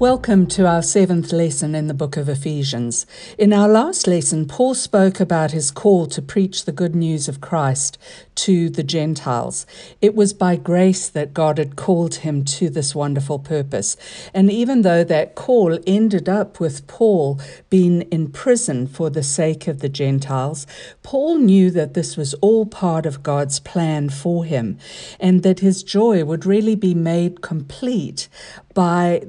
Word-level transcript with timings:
Welcome 0.00 0.46
to 0.46 0.66
our 0.66 0.82
seventh 0.82 1.30
lesson 1.30 1.74
in 1.74 1.86
the 1.86 1.92
book 1.92 2.16
of 2.16 2.26
Ephesians. 2.26 3.04
In 3.36 3.52
our 3.52 3.68
last 3.68 4.06
lesson, 4.06 4.48
Paul 4.48 4.74
spoke 4.74 5.20
about 5.20 5.50
his 5.50 5.70
call 5.70 6.06
to 6.06 6.22
preach 6.22 6.64
the 6.64 6.72
good 6.72 6.96
news 6.96 7.28
of 7.28 7.42
Christ 7.42 7.98
to 8.36 8.70
the 8.70 8.82
Gentiles. 8.82 9.66
It 10.00 10.14
was 10.14 10.32
by 10.32 10.56
grace 10.56 11.06
that 11.10 11.34
God 11.34 11.58
had 11.58 11.76
called 11.76 12.14
him 12.14 12.46
to 12.46 12.70
this 12.70 12.94
wonderful 12.94 13.38
purpose. 13.38 13.98
And 14.32 14.50
even 14.50 14.80
though 14.80 15.04
that 15.04 15.34
call 15.34 15.78
ended 15.86 16.30
up 16.30 16.60
with 16.60 16.86
Paul 16.86 17.38
being 17.68 18.00
in 18.10 18.30
prison 18.30 18.86
for 18.86 19.10
the 19.10 19.22
sake 19.22 19.68
of 19.68 19.80
the 19.80 19.90
Gentiles, 19.90 20.66
Paul 21.02 21.36
knew 21.36 21.70
that 21.72 21.92
this 21.92 22.16
was 22.16 22.32
all 22.40 22.64
part 22.64 23.04
of 23.04 23.22
God's 23.22 23.60
plan 23.60 24.08
for 24.08 24.46
him 24.46 24.78
and 25.20 25.42
that 25.42 25.60
his 25.60 25.82
joy 25.82 26.24
would 26.24 26.46
really 26.46 26.74
be 26.74 26.94
made 26.94 27.42
complete 27.42 28.30
by 28.72 29.24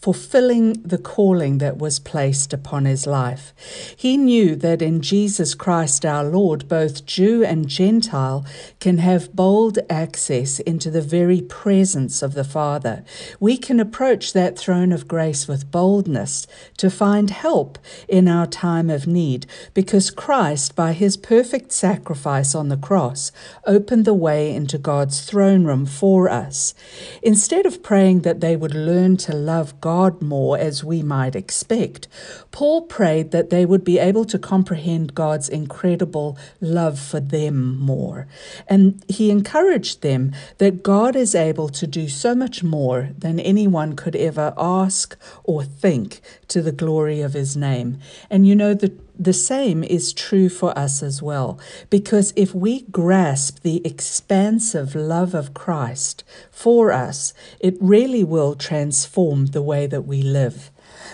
fulfilling 0.00 0.74
the 0.82 0.98
calling 0.98 1.58
that 1.58 1.78
was 1.78 1.98
placed 1.98 2.52
upon 2.52 2.84
his 2.84 3.06
life. 3.06 3.52
He 3.96 4.16
knew 4.16 4.54
that 4.56 4.82
in 4.82 5.00
Jesus 5.00 5.54
Christ 5.54 6.04
our 6.04 6.22
Lord, 6.24 6.68
both 6.68 7.06
Jew 7.06 7.42
and 7.42 7.66
Gentile 7.66 8.44
can 8.78 8.98
have 8.98 9.34
bold 9.34 9.78
access 9.88 10.60
into 10.60 10.90
the 10.90 11.02
very 11.02 11.40
presence 11.40 12.22
of 12.22 12.34
the 12.34 12.44
Father. 12.44 13.04
We 13.40 13.56
can 13.56 13.80
approach 13.80 14.32
that 14.32 14.58
throne 14.58 14.92
of 14.92 15.08
grace 15.08 15.48
with 15.48 15.70
boldness 15.70 16.46
to 16.76 16.90
find 16.90 17.30
help 17.30 17.78
in 18.08 18.28
our 18.28 18.46
time 18.46 18.90
of 18.90 19.06
need 19.06 19.46
because 19.74 20.10
Christ, 20.10 20.76
by 20.76 20.92
his 20.92 21.16
perfect 21.16 21.72
sacrifice 21.72 22.54
on 22.54 22.68
the 22.68 22.76
cross, 22.76 23.32
opened 23.66 24.04
the 24.04 24.14
way 24.14 24.54
into 24.54 24.78
God's 24.78 25.22
throne 25.22 25.64
room 25.64 25.86
for 25.86 26.28
us. 26.28 26.74
Instead 27.22 27.66
of 27.66 27.82
praying 27.82 28.20
that 28.20 28.40
they 28.40 28.56
would 28.56 28.74
learn 28.74 29.16
to 29.16 29.34
love 29.34 29.80
God, 29.80 29.85
God 29.86 30.20
more 30.20 30.58
as 30.58 30.82
we 30.82 31.00
might 31.00 31.36
expect, 31.36 32.08
Paul 32.50 32.82
prayed 32.82 33.30
that 33.30 33.50
they 33.50 33.64
would 33.64 33.84
be 33.84 34.00
able 34.00 34.24
to 34.24 34.36
comprehend 34.36 35.14
God's 35.14 35.48
incredible 35.48 36.36
love 36.60 36.98
for 36.98 37.20
them 37.20 37.78
more. 37.78 38.26
And 38.66 39.04
he 39.06 39.30
encouraged 39.30 40.02
them 40.02 40.32
that 40.58 40.82
God 40.82 41.14
is 41.14 41.36
able 41.36 41.68
to 41.68 41.86
do 41.86 42.08
so 42.08 42.34
much 42.34 42.64
more 42.64 43.10
than 43.16 43.38
anyone 43.38 43.94
could 43.94 44.16
ever 44.16 44.52
ask 44.58 45.16
or 45.44 45.62
think 45.62 46.20
to 46.48 46.62
the 46.62 46.72
glory 46.72 47.20
of 47.20 47.34
his 47.34 47.56
name. 47.56 48.00
And 48.28 48.44
you 48.44 48.56
know, 48.56 48.74
the 48.74 48.92
the 49.18 49.32
same 49.32 49.82
is 49.82 50.12
true 50.12 50.48
for 50.48 50.76
us 50.78 51.02
as 51.02 51.22
well, 51.22 51.58
because 51.90 52.32
if 52.36 52.54
we 52.54 52.82
grasp 52.82 53.60
the 53.62 53.84
expansive 53.86 54.94
love 54.94 55.34
of 55.34 55.54
Christ 55.54 56.24
for 56.50 56.92
us, 56.92 57.34
it 57.60 57.76
really 57.80 58.24
will 58.24 58.54
transform 58.54 59.46
the 59.46 59.62
way 59.62 59.86
that 59.86 60.02
we 60.02 60.22
live. 60.22 60.70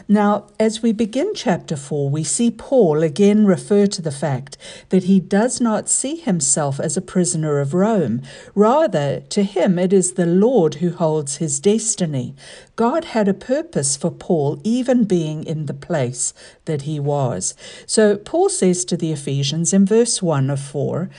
Now, 0.09 0.47
as 0.59 0.83
we 0.83 0.93
begin 0.93 1.33
chapter 1.35 1.77
4, 1.77 2.11
we 2.11 2.25
see 2.25 2.51
Paul 2.51 3.03
again 3.03 3.47
refer 3.47 3.87
to 3.87 4.03
the 4.03 4.11
fact 4.11 4.57
that 4.89 5.05
he 5.05 5.21
does 5.21 5.61
not 5.61 5.89
see 5.89 6.17
himself 6.17 6.81
as 6.81 6.97
a 6.97 7.03
prisoner 7.03 7.61
of 7.61 7.75
Rome. 7.75 8.23
Rather, 8.55 9.21
to 9.21 9.43
him, 9.43 9.79
it 9.79 9.93
is 9.93 10.13
the 10.13 10.27
Lord 10.27 10.77
who 10.77 10.91
holds 10.91 11.37
his 11.37 11.61
destiny. 11.61 12.35
God 12.75 13.07
had 13.07 13.29
a 13.29 13.35
purpose 13.35 13.97
for 13.97 14.11
Paul, 14.11 14.61
even 14.65 15.05
being 15.05 15.45
in 15.45 15.67
the 15.67 15.75
place 15.75 16.35
that 16.65 16.83
he 16.83 16.99
was. 16.99 17.55
So, 17.87 18.17
Paul 18.17 18.49
says 18.49 18.85
to 18.87 18.97
the 18.97 19.13
Ephesians 19.13 19.73
in 19.73 19.87
verse 19.87 20.23
1 20.23 20.51
of 20.51 20.61
4 20.61 21.11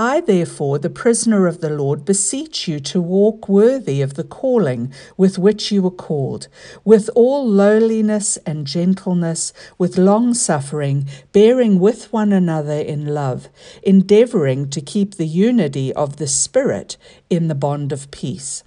I, 0.00 0.20
therefore, 0.20 0.78
the 0.78 0.90
prisoner 0.90 1.48
of 1.48 1.60
the 1.60 1.70
Lord, 1.70 2.04
beseech 2.04 2.68
you 2.68 2.78
to 2.78 3.00
walk 3.00 3.48
worthy 3.48 4.00
of 4.00 4.14
the 4.14 4.22
calling 4.22 4.92
with 5.16 5.40
which 5.40 5.72
you 5.72 5.82
were 5.82 5.90
called, 5.90 6.46
with 6.84 7.10
all 7.16 7.44
lowliness 7.44 8.36
and 8.46 8.64
gentleness, 8.64 9.52
with 9.76 9.98
long 9.98 10.34
suffering, 10.34 11.08
bearing 11.32 11.80
with 11.80 12.12
one 12.12 12.32
another 12.32 12.78
in 12.78 13.06
love, 13.06 13.48
endeavouring 13.82 14.70
to 14.70 14.80
keep 14.80 15.16
the 15.16 15.26
unity 15.26 15.92
of 15.94 16.18
the 16.18 16.28
Spirit 16.28 16.96
in 17.28 17.48
the 17.48 17.56
bond 17.56 17.90
of 17.90 18.08
peace. 18.12 18.62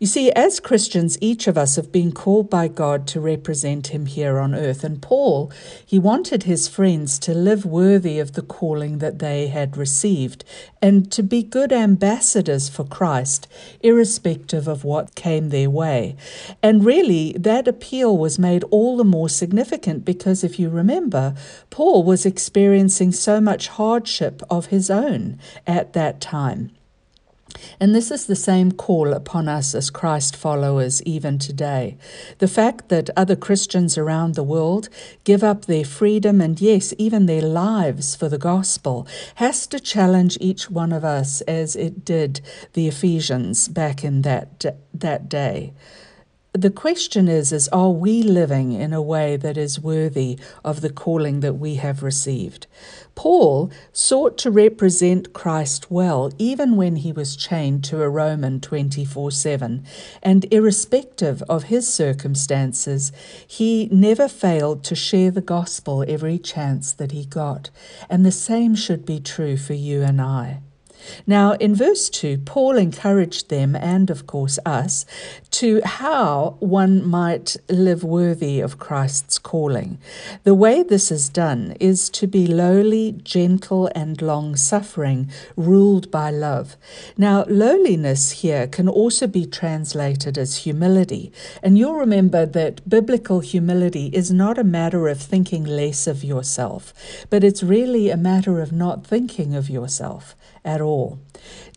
You 0.00 0.06
see, 0.06 0.32
as 0.32 0.60
Christians, 0.60 1.18
each 1.20 1.46
of 1.46 1.58
us 1.58 1.76
have 1.76 1.92
been 1.92 2.10
called 2.10 2.48
by 2.48 2.68
God 2.68 3.06
to 3.08 3.20
represent 3.20 3.88
Him 3.88 4.06
here 4.06 4.38
on 4.38 4.54
earth. 4.54 4.82
And 4.82 5.02
Paul, 5.02 5.52
he 5.84 5.98
wanted 5.98 6.44
his 6.44 6.68
friends 6.68 7.18
to 7.18 7.34
live 7.34 7.66
worthy 7.66 8.18
of 8.18 8.32
the 8.32 8.40
calling 8.40 8.96
that 8.96 9.18
they 9.18 9.48
had 9.48 9.76
received 9.76 10.42
and 10.80 11.12
to 11.12 11.22
be 11.22 11.42
good 11.42 11.70
ambassadors 11.70 12.70
for 12.70 12.82
Christ, 12.84 13.46
irrespective 13.82 14.66
of 14.66 14.84
what 14.84 15.14
came 15.14 15.50
their 15.50 15.68
way. 15.68 16.16
And 16.62 16.82
really, 16.82 17.34
that 17.34 17.68
appeal 17.68 18.16
was 18.16 18.38
made 18.38 18.64
all 18.70 18.96
the 18.96 19.04
more 19.04 19.28
significant 19.28 20.06
because 20.06 20.42
if 20.42 20.58
you 20.58 20.70
remember, 20.70 21.34
Paul 21.68 22.04
was 22.04 22.24
experiencing 22.24 23.12
so 23.12 23.38
much 23.38 23.68
hardship 23.68 24.40
of 24.48 24.66
his 24.68 24.88
own 24.88 25.38
at 25.66 25.92
that 25.92 26.22
time. 26.22 26.70
And 27.78 27.94
this 27.94 28.10
is 28.10 28.26
the 28.26 28.36
same 28.36 28.72
call 28.72 29.12
upon 29.12 29.48
us 29.48 29.74
as 29.74 29.90
Christ 29.90 30.36
followers 30.36 31.02
even 31.02 31.38
today. 31.38 31.96
The 32.38 32.48
fact 32.48 32.88
that 32.88 33.10
other 33.16 33.36
Christians 33.36 33.96
around 33.96 34.34
the 34.34 34.42
world 34.42 34.88
give 35.24 35.42
up 35.42 35.66
their 35.66 35.84
freedom 35.84 36.40
and, 36.40 36.60
yes, 36.60 36.94
even 36.98 37.26
their 37.26 37.42
lives 37.42 38.14
for 38.14 38.28
the 38.28 38.38
gospel 38.38 39.06
has 39.36 39.66
to 39.68 39.80
challenge 39.80 40.38
each 40.40 40.70
one 40.70 40.92
of 40.92 41.04
us 41.04 41.40
as 41.42 41.76
it 41.76 42.04
did 42.04 42.40
the 42.72 42.88
Ephesians 42.88 43.68
back 43.68 44.04
in 44.04 44.22
that, 44.22 44.64
that 44.94 45.28
day 45.28 45.72
the 46.52 46.70
question 46.70 47.28
is 47.28 47.52
is 47.52 47.68
are 47.68 47.90
we 47.90 48.22
living 48.22 48.72
in 48.72 48.92
a 48.92 49.00
way 49.00 49.36
that 49.36 49.56
is 49.56 49.78
worthy 49.78 50.36
of 50.64 50.80
the 50.80 50.90
calling 50.90 51.40
that 51.40 51.54
we 51.54 51.76
have 51.76 52.02
received? 52.02 52.66
Paul 53.14 53.70
sought 53.92 54.36
to 54.38 54.50
represent 54.50 55.32
christ 55.32 55.90
well 55.90 56.32
even 56.38 56.76
when 56.76 56.96
he 56.96 57.12
was 57.12 57.36
chained 57.36 57.84
to 57.84 58.02
a 58.02 58.08
roman 58.08 58.58
24/7 58.58 59.84
and 60.22 60.46
irrespective 60.52 61.42
of 61.48 61.64
his 61.64 61.86
circumstances 61.86 63.12
he 63.46 63.88
never 63.92 64.26
failed 64.26 64.82
to 64.84 64.94
share 64.96 65.30
the 65.30 65.40
gospel 65.40 66.04
every 66.08 66.38
chance 66.38 66.92
that 66.92 67.12
he 67.12 67.24
got 67.26 67.70
and 68.08 68.26
the 68.26 68.32
same 68.32 68.74
should 68.74 69.06
be 69.06 69.20
true 69.20 69.56
for 69.56 69.74
you 69.74 70.02
and 70.02 70.20
I 70.20 70.60
now, 71.26 71.52
in 71.52 71.74
verse 71.74 72.08
2, 72.10 72.38
Paul 72.38 72.76
encouraged 72.76 73.48
them, 73.48 73.76
and 73.76 74.10
of 74.10 74.26
course 74.26 74.58
us, 74.64 75.06
to 75.52 75.80
how 75.84 76.56
one 76.60 77.06
might 77.06 77.56
live 77.68 78.02
worthy 78.04 78.60
of 78.60 78.78
Christ's 78.78 79.38
calling. 79.38 79.98
The 80.44 80.54
way 80.54 80.82
this 80.82 81.10
is 81.10 81.28
done 81.28 81.76
is 81.80 82.08
to 82.10 82.26
be 82.26 82.46
lowly, 82.46 83.12
gentle, 83.22 83.90
and 83.94 84.20
long 84.20 84.56
suffering, 84.56 85.30
ruled 85.56 86.10
by 86.10 86.30
love. 86.30 86.76
Now, 87.16 87.44
lowliness 87.48 88.30
here 88.42 88.66
can 88.66 88.88
also 88.88 89.26
be 89.26 89.46
translated 89.46 90.38
as 90.38 90.58
humility. 90.58 91.32
And 91.62 91.78
you'll 91.78 91.96
remember 91.96 92.46
that 92.46 92.88
biblical 92.88 93.40
humility 93.40 94.06
is 94.12 94.30
not 94.30 94.58
a 94.58 94.64
matter 94.64 95.08
of 95.08 95.20
thinking 95.20 95.64
less 95.64 96.06
of 96.06 96.24
yourself, 96.24 96.92
but 97.30 97.44
it's 97.44 97.62
really 97.62 98.10
a 98.10 98.16
matter 98.16 98.60
of 98.60 98.72
not 98.72 99.06
thinking 99.06 99.54
of 99.54 99.70
yourself 99.70 100.34
at 100.64 100.80
all. 100.80 101.18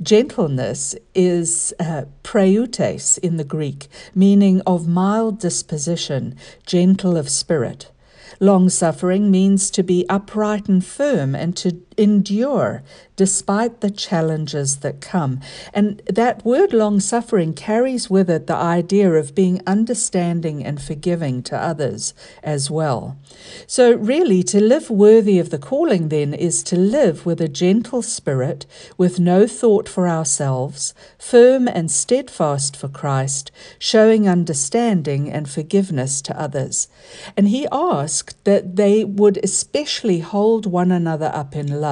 Gentleness 0.01 0.95
is 1.15 1.73
uh, 1.79 2.05
praeutes 2.23 3.17
in 3.17 3.37
the 3.37 3.43
Greek, 3.43 3.87
meaning 4.13 4.61
of 4.67 4.87
mild 4.87 5.39
disposition, 5.39 6.35
gentle 6.65 7.17
of 7.17 7.29
spirit. 7.29 7.91
Long 8.39 8.67
suffering 8.69 9.31
means 9.31 9.69
to 9.71 9.83
be 9.83 10.05
upright 10.09 10.67
and 10.67 10.83
firm 10.83 11.35
and 11.35 11.55
to 11.57 11.81
endure 11.97 12.83
despite 13.15 13.81
the 13.81 13.91
challenges 13.91 14.77
that 14.77 15.01
come. 15.01 15.39
And 15.73 16.01
that 16.07 16.43
word 16.43 16.73
long 16.73 16.99
suffering 16.99 17.53
carries 17.53 18.09
with 18.09 18.29
it 18.29 18.47
the 18.47 18.55
idea 18.55 19.11
of 19.11 19.35
being 19.35 19.61
understanding 19.67 20.65
and 20.65 20.81
forgiving 20.81 21.43
to 21.43 21.57
others 21.57 22.13
as 22.41 22.71
well. 22.71 23.17
So, 23.67 23.93
really, 23.93 24.41
to 24.43 24.61
live 24.61 24.89
worthy 24.89 25.37
of 25.39 25.49
the 25.49 25.59
calling 25.59 26.09
then 26.09 26.33
is 26.33 26.63
to 26.63 26.75
live 26.75 27.25
with 27.25 27.39
a 27.39 27.47
gentle 27.47 28.01
spirit, 28.01 28.65
with 28.97 29.19
no 29.19 29.47
thought 29.47 29.87
for 29.87 30.07
ourselves, 30.07 30.93
firm 31.19 31.67
and 31.67 31.91
steadfast 31.91 32.75
for 32.75 32.87
Christ, 32.87 33.51
showing 33.77 34.27
understanding 34.27 35.29
and 35.29 35.49
forgiveness 35.49 36.21
to 36.23 36.39
others. 36.39 36.87
And 37.37 37.49
he 37.49 37.67
asked 37.71 38.43
that 38.45 38.75
they 38.75 39.03
would 39.03 39.39
especially 39.43 40.19
hold 40.19 40.65
one 40.65 40.91
another 40.91 41.31
up 41.33 41.55
in 41.55 41.67
love. 41.79 41.82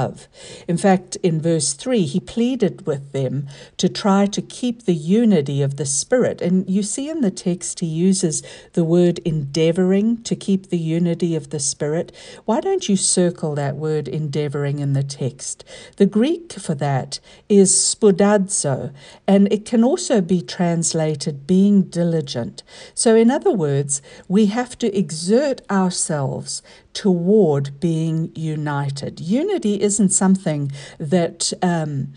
In 0.68 0.78
fact, 0.78 1.18
in 1.18 1.42
verse 1.42 1.74
3, 1.74 2.04
he 2.04 2.20
pleaded 2.20 2.86
with 2.86 3.12
them 3.12 3.48
to 3.78 3.90
try 3.90 4.26
to 4.26 4.42
keep 4.42 4.84
the 4.84 4.96
unity 4.96 5.62
of 5.62 5.78
the 5.78 5.86
Spirit. 5.86 6.42
And 6.42 6.70
you 6.70 6.84
see 6.84 7.10
in 7.10 7.22
the 7.22 7.32
text, 7.32 7.80
he 7.80 7.88
uses 7.88 8.44
the 8.74 8.84
word 8.84 9.20
endeavoring 9.20 10.24
to 10.24 10.36
keep 10.36 10.70
the 10.70 10.78
unity 10.78 11.36
of 11.36 11.50
the 11.50 11.60
Spirit. 11.60 12.12
Why 12.46 12.60
don't 12.62 12.88
you 12.88 12.96
circle 12.96 13.56
that 13.56 13.76
word 13.76 14.08
endeavoring 14.08 14.80
in 14.80 14.94
the 14.94 15.04
text? 15.04 15.64
The 15.98 16.06
Greek 16.06 16.54
for 16.54 16.76
that 16.76 17.20
is 17.50 17.76
spoudazo, 17.76 18.94
and 19.28 19.52
it 19.52 19.66
can 19.66 19.84
also 19.84 20.22
be 20.22 20.42
translated 20.42 21.48
being 21.48 21.84
diligent. 21.84 22.64
So, 22.94 23.16
in 23.16 23.32
other 23.32 23.52
words, 23.52 24.02
we 24.28 24.48
have 24.48 24.78
to 24.80 24.98
exert 24.98 25.62
ourselves 25.70 26.62
toward 26.94 27.80
being 27.80 28.32
united. 28.36 29.20
Unity 29.20 29.82
isn't 29.82 30.10
something 30.10 30.72
that 31.00 31.54
um, 31.62 32.14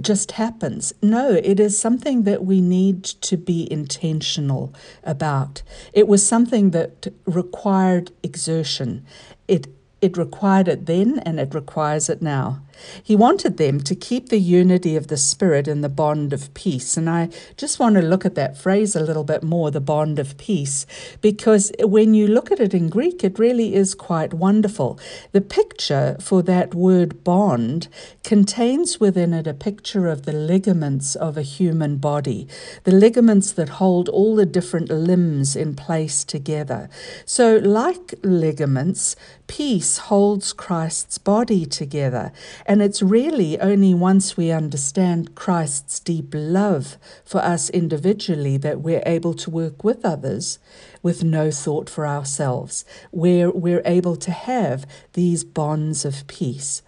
just 0.00 0.32
happens. 0.32 0.92
No, 1.02 1.32
it 1.32 1.58
is 1.58 1.78
something 1.78 2.24
that 2.24 2.44
we 2.44 2.60
need 2.60 3.04
to 3.04 3.36
be 3.36 3.70
intentional 3.70 4.74
about. 5.02 5.62
It 5.92 6.08
was 6.08 6.26
something 6.26 6.70
that 6.70 7.08
required 7.26 8.10
exertion. 8.22 9.04
It 9.46 9.68
it 10.00 10.16
required 10.16 10.68
it 10.68 10.86
then 10.86 11.18
and 11.20 11.40
it 11.40 11.54
requires 11.54 12.08
it 12.08 12.22
now. 12.22 12.60
He 13.02 13.16
wanted 13.16 13.56
them 13.56 13.80
to 13.80 13.94
keep 13.94 14.28
the 14.28 14.38
unity 14.38 14.96
of 14.96 15.08
the 15.08 15.16
Spirit 15.16 15.68
in 15.68 15.80
the 15.80 15.88
bond 15.88 16.32
of 16.32 16.52
peace. 16.54 16.96
And 16.96 17.08
I 17.08 17.30
just 17.56 17.78
want 17.78 17.96
to 17.96 18.02
look 18.02 18.24
at 18.24 18.34
that 18.34 18.56
phrase 18.56 18.94
a 18.94 19.02
little 19.02 19.24
bit 19.24 19.42
more, 19.42 19.70
the 19.70 19.80
bond 19.80 20.18
of 20.18 20.36
peace, 20.38 20.86
because 21.20 21.72
when 21.80 22.14
you 22.14 22.26
look 22.26 22.50
at 22.50 22.60
it 22.60 22.74
in 22.74 22.88
Greek, 22.88 23.24
it 23.24 23.38
really 23.38 23.74
is 23.74 23.94
quite 23.94 24.34
wonderful. 24.34 24.98
The 25.32 25.40
picture 25.40 26.16
for 26.20 26.42
that 26.42 26.74
word 26.74 27.24
bond 27.24 27.88
contains 28.24 29.00
within 29.00 29.32
it 29.32 29.46
a 29.46 29.54
picture 29.54 30.08
of 30.08 30.24
the 30.24 30.32
ligaments 30.32 31.14
of 31.16 31.36
a 31.36 31.42
human 31.42 31.96
body, 31.96 32.46
the 32.84 32.92
ligaments 32.92 33.52
that 33.52 33.68
hold 33.70 34.08
all 34.08 34.36
the 34.36 34.46
different 34.46 34.90
limbs 34.90 35.56
in 35.56 35.74
place 35.74 36.24
together. 36.24 36.88
So, 37.24 37.56
like 37.56 38.14
ligaments, 38.22 39.16
peace 39.46 39.98
holds 39.98 40.52
Christ's 40.52 41.18
body 41.18 41.64
together. 41.64 42.32
And 42.68 42.82
it's 42.82 43.00
really 43.00 43.58
only 43.60 43.94
once 43.94 44.36
we 44.36 44.50
understand 44.50 45.34
Christ's 45.34 45.98
deep 45.98 46.34
love 46.34 46.98
for 47.24 47.38
us 47.38 47.70
individually 47.70 48.58
that 48.58 48.82
we're 48.82 49.02
able 49.06 49.32
to 49.32 49.48
work 49.50 49.82
with 49.82 50.04
others 50.04 50.58
with 51.02 51.24
no 51.24 51.50
thought 51.50 51.88
for 51.88 52.06
ourselves, 52.06 52.84
where 53.10 53.50
we're 53.50 53.80
able 53.86 54.16
to 54.16 54.30
have 54.30 54.84
these 55.14 55.44
bonds 55.44 56.04
of 56.04 56.26
peace. 56.26 56.82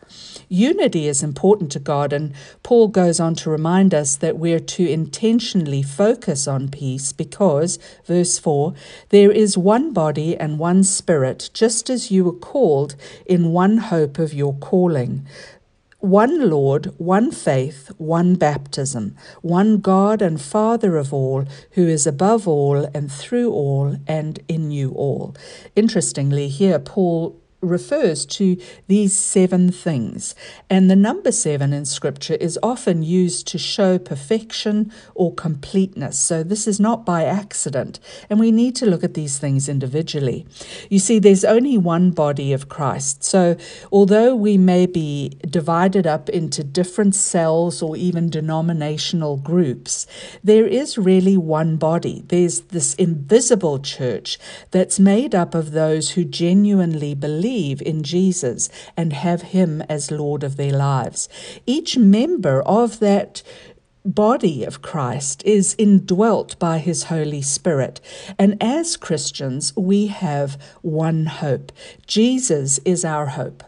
Unity 0.50 1.09
is 1.09 1.23
important 1.23 1.73
to 1.73 1.79
God, 1.79 2.12
and 2.12 2.35
Paul 2.62 2.88
goes 2.88 3.19
on 3.19 3.35
to 3.37 3.49
remind 3.49 3.94
us 3.94 4.17
that 4.17 4.37
we're 4.37 4.61
to 4.61 4.87
intentionally 4.87 5.82
focus 5.82 6.47
on 6.47 6.69
peace 6.69 7.15
because, 7.15 7.79
verse 8.05 8.38
4, 8.38 8.75
there 9.09 9.31
is 9.31 9.56
one 9.56 9.94
body 9.94 10.37
and 10.37 10.59
one 10.59 10.85
spirit, 10.85 11.49
just 11.55 11.88
as 11.88 12.11
you 12.11 12.25
were 12.25 12.32
called 12.32 12.97
in 13.25 13.53
one 13.53 13.79
hope 13.79 14.19
of 14.19 14.35
your 14.35 14.53
calling 14.56 15.27
one 16.00 16.49
Lord, 16.49 16.87
one 16.99 17.31
faith, 17.31 17.91
one 17.99 18.35
baptism, 18.35 19.17
one 19.43 19.79
God 19.79 20.23
and 20.23 20.41
Father 20.41 20.97
of 20.97 21.12
all, 21.12 21.44
who 21.73 21.87
is 21.87 22.06
above 22.06 22.49
all 22.49 22.88
and 22.94 23.12
through 23.12 23.52
all 23.52 23.97
and 24.06 24.41
in 24.49 24.70
you 24.70 24.93
all. 24.93 25.35
Interestingly, 25.76 26.49
here 26.49 26.79
Paul 26.79 27.39
refers 27.60 28.24
to 28.24 28.56
these 28.86 29.14
seven 29.14 29.70
things. 29.70 30.34
And 30.68 30.90
the 30.90 30.96
number 30.96 31.30
seven 31.32 31.72
in 31.72 31.84
Scripture 31.84 32.34
is 32.34 32.58
often 32.62 33.02
used 33.02 33.46
to 33.48 33.58
show 33.58 33.98
perfection 33.98 34.92
or 35.14 35.34
completeness. 35.34 36.18
So 36.18 36.42
this 36.42 36.66
is 36.66 36.80
not 36.80 37.04
by 37.04 37.24
accident. 37.24 38.00
And 38.28 38.40
we 38.40 38.50
need 38.50 38.76
to 38.76 38.86
look 38.86 39.04
at 39.04 39.14
these 39.14 39.38
things 39.38 39.68
individually. 39.68 40.46
You 40.88 40.98
see, 40.98 41.18
there's 41.18 41.44
only 41.44 41.76
one 41.76 42.10
body 42.12 42.52
of 42.52 42.68
Christ. 42.68 43.24
So 43.24 43.56
although 43.92 44.34
we 44.34 44.56
may 44.56 44.86
be 44.86 45.38
divided 45.48 46.06
up 46.06 46.28
into 46.30 46.64
different 46.64 47.14
cells 47.14 47.82
or 47.82 47.96
even 47.96 48.30
denominational 48.30 49.36
groups, 49.36 50.06
there 50.42 50.66
is 50.66 50.96
really 50.96 51.36
one 51.36 51.76
body. 51.76 52.24
There's 52.28 52.60
this 52.60 52.94
invisible 52.94 53.78
church 53.80 54.38
that's 54.70 54.98
made 54.98 55.34
up 55.34 55.54
of 55.54 55.72
those 55.72 56.12
who 56.12 56.24
genuinely 56.24 57.14
believe 57.14 57.50
believe 57.50 57.82
in 57.82 58.05
Jesus 58.05 58.69
and 58.97 59.12
have 59.12 59.43
Him 59.43 59.82
as 59.88 60.12
Lord 60.12 60.44
of 60.44 60.56
their 60.56 60.73
lives. 60.73 61.29
Each 61.67 61.99
member 61.99 62.62
of 62.62 63.00
that 63.00 63.43
body 64.05 64.62
of 64.64 64.82
Christ 64.82 65.43
is 65.44 65.75
indwelt 65.76 66.56
by 66.61 66.79
his 66.79 67.05
Holy 67.05 67.43
Spirit. 67.43 68.00
And 68.38 68.56
as 68.62 68.97
Christians, 68.97 69.76
we 69.76 70.06
have 70.06 70.56
one 70.81 71.26
hope. 71.26 71.73
Jesus 72.06 72.79
is 72.85 73.05
our 73.05 73.26
hope. 73.26 73.64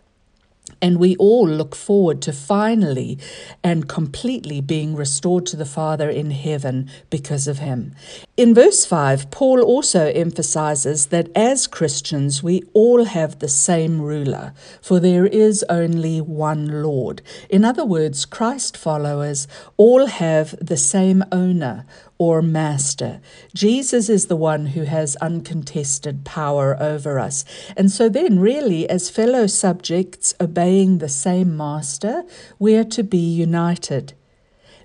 And 0.80 0.98
we 0.98 1.16
all 1.16 1.48
look 1.48 1.74
forward 1.74 2.22
to 2.22 2.32
finally 2.32 3.18
and 3.62 3.88
completely 3.88 4.60
being 4.60 4.94
restored 4.94 5.44
to 5.46 5.56
the 5.56 5.66
Father 5.66 6.08
in 6.08 6.30
heaven 6.30 6.88
because 7.10 7.46
of 7.46 7.58
him. 7.58 7.94
In 8.34 8.54
verse 8.54 8.86
5, 8.86 9.30
Paul 9.30 9.60
also 9.60 10.06
emphasizes 10.06 11.08
that 11.08 11.28
as 11.36 11.66
Christians, 11.66 12.42
we 12.42 12.62
all 12.72 13.04
have 13.04 13.38
the 13.38 13.48
same 13.48 14.00
ruler, 14.00 14.54
for 14.80 14.98
there 14.98 15.26
is 15.26 15.62
only 15.68 16.18
one 16.18 16.82
Lord. 16.82 17.20
In 17.50 17.62
other 17.62 17.84
words, 17.84 18.24
Christ 18.24 18.74
followers 18.74 19.46
all 19.76 20.06
have 20.06 20.54
the 20.66 20.78
same 20.78 21.22
owner 21.30 21.84
or 22.16 22.40
master. 22.40 23.20
Jesus 23.54 24.08
is 24.08 24.28
the 24.28 24.36
one 24.36 24.68
who 24.68 24.84
has 24.84 25.14
uncontested 25.16 26.24
power 26.24 26.74
over 26.80 27.18
us. 27.18 27.44
And 27.76 27.90
so 27.90 28.08
then, 28.08 28.38
really, 28.38 28.88
as 28.88 29.10
fellow 29.10 29.46
subjects 29.46 30.32
obeying 30.40 30.98
the 30.98 31.08
same 31.10 31.54
master, 31.54 32.24
we 32.58 32.76
are 32.76 32.84
to 32.84 33.02
be 33.02 33.18
united. 33.18 34.14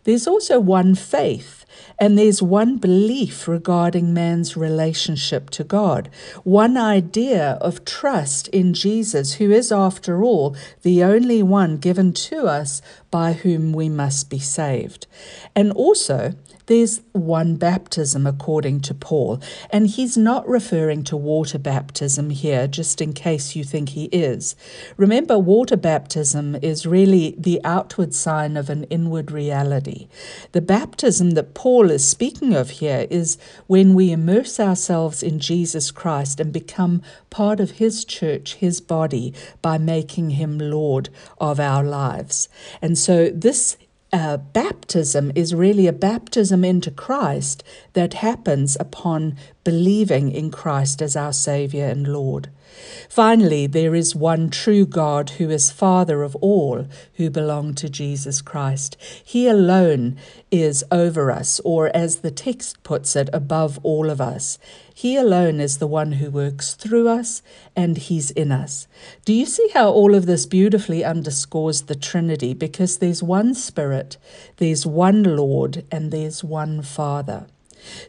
There's 0.07 0.25
also 0.25 0.61
one 0.61 0.95
faith, 0.95 1.65
and 1.99 2.17
there's 2.17 2.41
one 2.41 2.77
belief 2.77 3.45
regarding 3.45 4.13
man's 4.13 4.55
relationship 4.55 5.49
to 5.49 5.65
God, 5.65 6.09
one 6.45 6.77
idea 6.77 7.57
of 7.59 7.83
trust 7.83 8.47
in 8.47 8.73
Jesus, 8.73 9.33
who 9.33 9.51
is, 9.51 9.69
after 9.69 10.23
all, 10.23 10.55
the 10.83 11.03
only 11.03 11.43
one 11.43 11.75
given 11.75 12.13
to 12.13 12.45
us 12.47 12.81
by 13.11 13.33
whom 13.33 13.73
we 13.73 13.89
must 13.89 14.29
be 14.29 14.39
saved. 14.39 15.07
And 15.53 15.73
also, 15.73 16.35
there's 16.67 17.01
one 17.13 17.55
baptism 17.55 18.27
according 18.27 18.81
to 18.81 18.93
Paul, 18.93 19.41
and 19.69 19.87
he's 19.87 20.17
not 20.17 20.47
referring 20.47 21.03
to 21.05 21.17
water 21.17 21.57
baptism 21.57 22.29
here, 22.29 22.67
just 22.67 23.01
in 23.01 23.13
case 23.13 23.55
you 23.55 23.63
think 23.63 23.89
he 23.89 24.05
is. 24.05 24.55
Remember, 24.97 25.39
water 25.39 25.77
baptism 25.77 26.55
is 26.55 26.85
really 26.85 27.35
the 27.37 27.61
outward 27.63 28.13
sign 28.13 28.57
of 28.57 28.69
an 28.69 28.83
inward 28.85 29.31
reality. 29.31 30.09
The 30.51 30.61
baptism 30.61 31.31
that 31.31 31.53
Paul 31.53 31.89
is 31.89 32.07
speaking 32.07 32.53
of 32.53 32.69
here 32.69 33.07
is 33.09 33.37
when 33.67 33.93
we 33.93 34.11
immerse 34.11 34.59
ourselves 34.59 35.23
in 35.23 35.39
Jesus 35.39 35.89
Christ 35.89 36.39
and 36.39 36.51
become 36.51 37.01
part 37.29 37.61
of 37.61 37.71
his 37.71 38.03
church, 38.03 38.55
his 38.55 38.81
body, 38.81 39.33
by 39.61 39.77
making 39.77 40.31
him 40.31 40.59
Lord 40.59 41.09
of 41.39 41.61
our 41.61 41.83
lives. 41.83 42.49
And 42.81 42.97
so 42.97 43.29
this 43.29 43.77
uh, 44.13 44.37
baptism 44.37 45.31
is 45.35 45.53
really 45.53 45.87
a 45.87 45.93
baptism 45.93 46.63
into 46.63 46.91
Christ 46.91 47.63
that 47.93 48.15
happens 48.15 48.77
upon 48.79 49.35
believing 49.63 50.31
in 50.31 50.49
Christ 50.49 51.01
as 51.01 51.15
our 51.15 51.33
Saviour 51.33 51.87
and 51.87 52.07
Lord. 52.07 52.49
Finally, 53.09 53.67
there 53.67 53.95
is 53.95 54.15
one 54.15 54.49
true 54.49 54.85
God 54.85 55.31
who 55.31 55.49
is 55.49 55.71
Father 55.71 56.23
of 56.23 56.35
all 56.37 56.87
who 57.15 57.29
belong 57.29 57.73
to 57.75 57.89
Jesus 57.89 58.41
Christ. 58.41 58.95
He 59.23 59.47
alone 59.47 60.17
is 60.51 60.83
over 60.91 61.31
us, 61.31 61.59
or 61.61 61.89
as 61.95 62.17
the 62.17 62.31
text 62.31 62.83
puts 62.83 63.15
it, 63.15 63.29
above 63.33 63.79
all 63.83 64.09
of 64.09 64.21
us. 64.21 64.57
He 64.97 65.15
alone 65.15 65.59
is 65.59 65.77
the 65.77 65.85
one 65.85 66.13
who 66.13 66.31
works 66.31 66.73
through 66.73 67.07
us 67.07 67.43
and 67.75 67.99
He's 67.99 68.31
in 68.31 68.51
us. 68.51 68.87
Do 69.25 69.31
you 69.31 69.45
see 69.45 69.69
how 69.75 69.91
all 69.91 70.15
of 70.15 70.25
this 70.25 70.47
beautifully 70.47 71.05
underscores 71.05 71.83
the 71.83 71.93
Trinity? 71.93 72.55
Because 72.55 72.97
there's 72.97 73.21
one 73.21 73.53
Spirit, 73.53 74.17
there's 74.55 74.87
one 74.87 75.21
Lord, 75.21 75.85
and 75.91 76.09
there's 76.09 76.43
one 76.43 76.81
Father. 76.81 77.45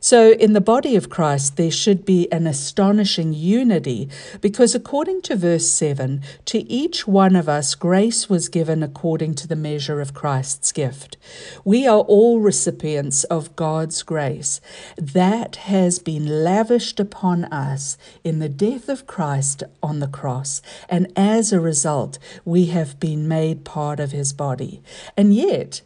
So, 0.01 0.33
in 0.33 0.53
the 0.53 0.61
body 0.61 0.97
of 0.97 1.11
Christ, 1.11 1.57
there 1.57 1.71
should 1.71 2.05
be 2.05 2.31
an 2.33 2.47
astonishing 2.47 3.33
unity 3.33 4.09
because, 4.41 4.75
according 4.75 5.23
to 5.23 5.37
verse 5.37 5.69
7, 5.71 6.23
to 6.47 6.59
each 6.71 7.07
one 7.07 7.37
of 7.37 7.49
us 7.49 7.75
grace 7.75 8.29
was 8.29 8.49
given 8.49 8.83
according 8.83 9.35
to 9.35 9.49
the 9.49 9.57
measure 9.57 10.01
of 10.01 10.15
Christ's 10.15 10.73
gift. 10.73 11.17
We 11.65 11.87
are 11.87 12.01
all 12.01 12.41
recipients 12.41 13.25
of 13.25 13.57
God's 13.57 14.03
grace 14.03 14.61
that 14.97 15.57
has 15.57 15.99
been 15.99 16.45
lavished 16.45 17.01
upon 17.01 17.45
us 17.45 17.97
in 18.25 18.39
the 18.39 18.49
death 18.49 18.89
of 18.89 19.07
Christ 19.07 19.63
on 19.83 20.01
the 20.01 20.09
cross, 20.09 20.63
and 20.89 21.13
as 21.17 21.53
a 21.53 21.61
result, 21.61 22.19
we 22.45 22.67
have 22.67 22.99
been 23.01 23.29
made 23.29 23.65
part 23.65 24.01
of 24.01 24.13
his 24.13 24.33
body. 24.33 24.83
And 25.17 25.35
yet, 25.35 25.83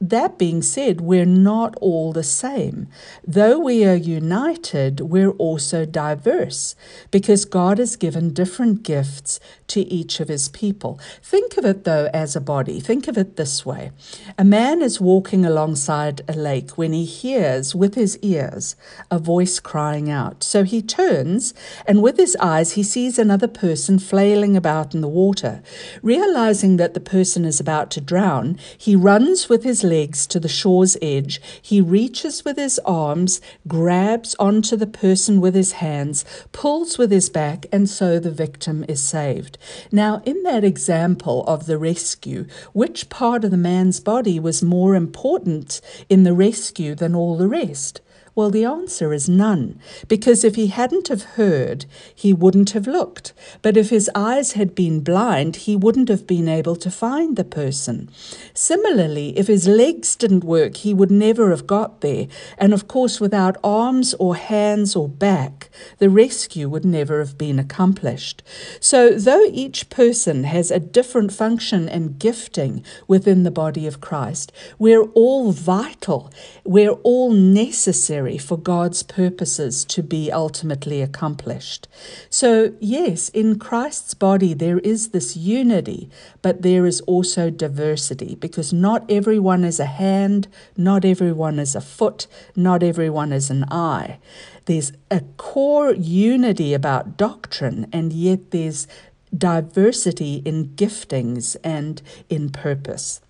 that 0.00 0.36
being 0.36 0.60
said, 0.60 1.00
we're 1.00 1.24
not 1.24 1.74
all 1.76 2.12
the 2.12 2.22
same. 2.22 2.88
Though 3.26 3.58
we 3.58 3.84
are 3.86 3.94
united, 3.94 5.00
we're 5.00 5.30
also 5.30 5.86
diverse 5.86 6.76
because 7.10 7.46
God 7.46 7.78
has 7.78 7.96
given 7.96 8.34
different 8.34 8.82
gifts 8.82 9.40
to 9.68 9.80
each 9.80 10.20
of 10.20 10.28
his 10.28 10.50
people. 10.50 11.00
Think 11.22 11.56
of 11.56 11.64
it, 11.64 11.84
though, 11.84 12.10
as 12.12 12.36
a 12.36 12.42
body. 12.42 12.78
Think 12.78 13.08
of 13.08 13.16
it 13.16 13.36
this 13.36 13.64
way 13.64 13.90
A 14.38 14.44
man 14.44 14.82
is 14.82 15.00
walking 15.00 15.46
alongside 15.46 16.20
a 16.28 16.34
lake 16.34 16.76
when 16.76 16.92
he 16.92 17.06
hears 17.06 17.74
with 17.74 17.94
his 17.94 18.18
ears 18.18 18.76
a 19.10 19.18
voice 19.18 19.58
crying 19.60 20.10
out. 20.10 20.44
So 20.44 20.62
he 20.62 20.82
turns, 20.82 21.54
and 21.86 22.02
with 22.02 22.18
his 22.18 22.36
eyes, 22.38 22.72
he 22.72 22.82
sees 22.82 23.18
another 23.18 23.48
person 23.48 23.98
flailing 23.98 24.56
about 24.58 24.94
in 24.94 25.00
the 25.00 25.08
water. 25.08 25.62
Realizing 26.02 26.76
that 26.76 26.92
the 26.92 27.00
person 27.00 27.46
is 27.46 27.60
about 27.60 27.90
to 27.92 28.00
drown, 28.02 28.58
he 28.76 28.94
runs 28.94 29.48
with 29.48 29.64
his 29.64 29.82
legs 29.82 29.95
to 30.04 30.38
the 30.38 30.48
shore's 30.48 30.96
edge. 31.00 31.40
He 31.62 31.80
reaches 31.80 32.44
with 32.44 32.58
his 32.58 32.78
arms, 32.84 33.40
grabs 33.66 34.34
onto 34.38 34.76
the 34.76 34.86
person 34.86 35.40
with 35.40 35.54
his 35.54 35.72
hands, 35.72 36.24
pulls 36.52 36.98
with 36.98 37.10
his 37.10 37.30
back, 37.30 37.64
and 37.72 37.88
so 37.88 38.18
the 38.18 38.30
victim 38.30 38.84
is 38.88 39.00
saved. 39.00 39.56
Now, 39.90 40.22
in 40.26 40.42
that 40.42 40.64
example 40.64 41.44
of 41.46 41.64
the 41.64 41.78
rescue, 41.78 42.46
which 42.74 43.08
part 43.08 43.44
of 43.44 43.50
the 43.50 43.56
man's 43.56 43.98
body 44.00 44.38
was 44.38 44.62
more 44.62 44.94
important 44.94 45.80
in 46.10 46.24
the 46.24 46.34
rescue 46.34 46.94
than 46.94 47.14
all 47.14 47.36
the 47.36 47.48
rest? 47.48 48.00
Well, 48.36 48.50
the 48.50 48.66
answer 48.66 49.14
is 49.14 49.30
none, 49.30 49.80
because 50.08 50.44
if 50.44 50.56
he 50.56 50.66
hadn't 50.66 51.08
have 51.08 51.22
heard, 51.40 51.86
he 52.14 52.34
wouldn't 52.34 52.72
have 52.72 52.86
looked. 52.86 53.32
But 53.62 53.78
if 53.78 53.88
his 53.88 54.10
eyes 54.14 54.52
had 54.52 54.74
been 54.74 55.00
blind, 55.00 55.56
he 55.56 55.74
wouldn't 55.74 56.10
have 56.10 56.26
been 56.26 56.46
able 56.46 56.76
to 56.76 56.90
find 56.90 57.36
the 57.36 57.44
person. 57.44 58.10
Similarly, 58.52 59.38
if 59.38 59.46
his 59.46 59.66
legs 59.66 60.14
didn't 60.14 60.44
work, 60.44 60.76
he 60.76 60.92
would 60.92 61.10
never 61.10 61.48
have 61.48 61.66
got 61.66 62.02
there. 62.02 62.26
And 62.58 62.74
of 62.74 62.86
course, 62.86 63.22
without 63.22 63.56
arms 63.64 64.12
or 64.18 64.36
hands 64.36 64.94
or 64.94 65.08
back, 65.08 65.70
the 65.96 66.10
rescue 66.10 66.68
would 66.68 66.84
never 66.84 67.20
have 67.20 67.38
been 67.38 67.58
accomplished. 67.58 68.42
So, 68.80 69.12
though 69.12 69.46
each 69.50 69.88
person 69.88 70.44
has 70.44 70.70
a 70.70 70.78
different 70.78 71.32
function 71.32 71.88
and 71.88 72.18
gifting 72.18 72.84
within 73.08 73.44
the 73.44 73.50
body 73.50 73.86
of 73.86 74.02
Christ, 74.02 74.52
we're 74.78 75.04
all 75.14 75.52
vital, 75.52 76.30
we're 76.66 76.98
all 77.02 77.32
necessary 77.32 78.25
necessary 78.26 78.38
for 78.38 78.56
God's 78.56 79.02
purposes 79.02 79.84
to 79.84 80.02
be 80.02 80.32
ultimately 80.32 81.02
accomplished. 81.02 81.88
So, 82.30 82.72
yes, 82.80 83.30
in 83.32 83.58
Christ's 83.58 84.14
body 84.14 84.54
there 84.54 84.78
is 84.82 85.10
this 85.10 85.36
unity, 85.36 86.08
but 86.42 86.62
there 86.62 86.86
is 86.86 87.00
also 87.06 87.50
diversity 87.50 88.36
because 88.36 88.72
not 88.72 89.04
everyone 89.08 89.64
is 89.64 89.80
a 89.80 89.86
hand, 89.86 90.48
not 90.76 91.04
everyone 91.04 91.58
is 91.58 91.76
a 91.76 91.80
foot, 91.80 92.26
not 92.54 92.82
everyone 92.82 93.32
is 93.32 93.50
an 93.50 93.64
eye. 93.70 94.18
There's 94.66 94.92
a 95.10 95.20
core 95.36 95.94
unity 95.94 96.74
about 96.74 97.16
doctrine, 97.16 97.86
and 97.92 98.12
yet 98.12 98.50
there's 98.50 98.88
diversity 99.36 100.42
in 100.44 100.74
giftings 100.76 101.56
and 101.62 102.02
in 102.28 102.50
purpose. 102.50 103.20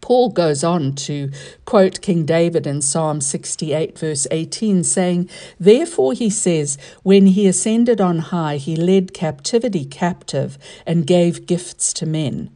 Paul 0.00 0.30
goes 0.30 0.64
on 0.64 0.94
to 0.94 1.30
quote 1.64 2.00
King 2.00 2.24
David 2.24 2.66
in 2.66 2.82
Psalm 2.82 3.20
68, 3.20 3.98
verse 3.98 4.26
18, 4.30 4.84
saying, 4.84 5.28
Therefore 5.58 6.12
he 6.12 6.30
says, 6.30 6.78
When 7.02 7.26
he 7.26 7.46
ascended 7.46 8.00
on 8.00 8.18
high, 8.18 8.56
he 8.56 8.76
led 8.76 9.12
captivity 9.14 9.84
captive 9.84 10.58
and 10.86 11.06
gave 11.06 11.46
gifts 11.46 11.92
to 11.94 12.06
men. 12.06 12.50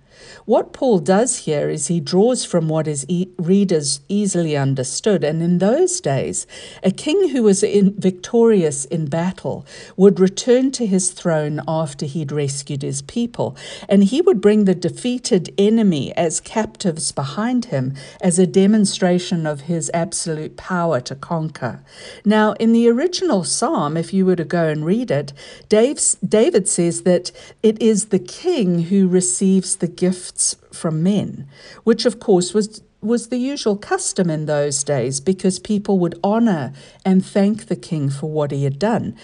What 0.45 0.73
Paul 0.73 0.99
does 0.99 1.39
here 1.39 1.71
is 1.71 1.87
he 1.87 2.01
draws 2.01 2.45
from 2.45 2.69
what 2.69 2.87
is 2.87 3.07
e- 3.09 3.29
readers 3.39 4.01
easily 4.09 4.57
understood. 4.57 5.25
And 5.25 5.43
in 5.43 5.59
those 5.59 6.01
days, 6.01 6.47
a 6.83 6.91
king 6.91 7.31
who 7.31 7.43
was 7.43 7.63
in, 7.63 7.99
victorious 7.99 8.85
in 8.85 9.07
battle 9.07 9.65
would 9.97 10.21
return 10.21 10.71
to 10.73 10.87
his 10.87 11.13
throne 11.13 11.63
after 11.67 12.05
he'd 12.05 12.31
rescued 12.31 12.83
his 12.83 13.01
people. 13.03 13.57
And 13.89 14.05
he 14.05 14.21
would 14.21 14.41
bring 14.41 14.65
the 14.65 14.75
defeated 14.75 15.53
enemy 15.57 16.15
as 16.17 16.41
captives 16.41 17.11
behind 17.11 17.67
him 17.67 17.95
as 18.21 18.39
a 18.39 18.47
demonstration 18.47 19.47
of 19.47 19.63
his 19.63 19.91
absolute 19.95 20.57
power 20.57 21.01
to 21.01 21.15
conquer. 21.15 21.83
Now, 22.25 22.53
in 22.55 22.73
the 22.73 22.89
original 22.89 23.45
psalm, 23.45 23.97
if 23.97 24.13
you 24.13 24.27
were 24.27 24.37
to 24.37 24.45
go 24.45 24.69
and 24.69 24.85
read 24.85 25.11
it, 25.11 25.33
David 25.69 26.69
says 26.69 27.03
that 27.03 27.33
it 27.63 27.81
is 27.81 28.07
the 28.07 28.19
king 28.19 28.83
who 28.85 29.09
receives 29.09 29.77
the 29.77 29.89
gift 29.89 30.04
gifts 30.05 30.57
from 30.71 31.03
men, 31.03 31.49
which 31.85 32.05
of 32.05 32.21
course 32.21 32.53
was 32.53 32.83
was 33.01 33.29
the 33.29 33.39
usual 33.39 33.77
custom 33.77 34.31
in 34.31 34.47
those 34.47 34.83
days 34.83 35.21
because 35.21 35.59
people 35.59 35.99
would 35.99 36.19
honor 36.23 36.73
and 37.05 37.25
thank 37.25 37.67
the 37.67 37.77
king 37.77 38.09
for 38.11 38.31
what 38.31 38.51
he 38.51 38.65
had 38.65 38.79
done. 38.79 39.15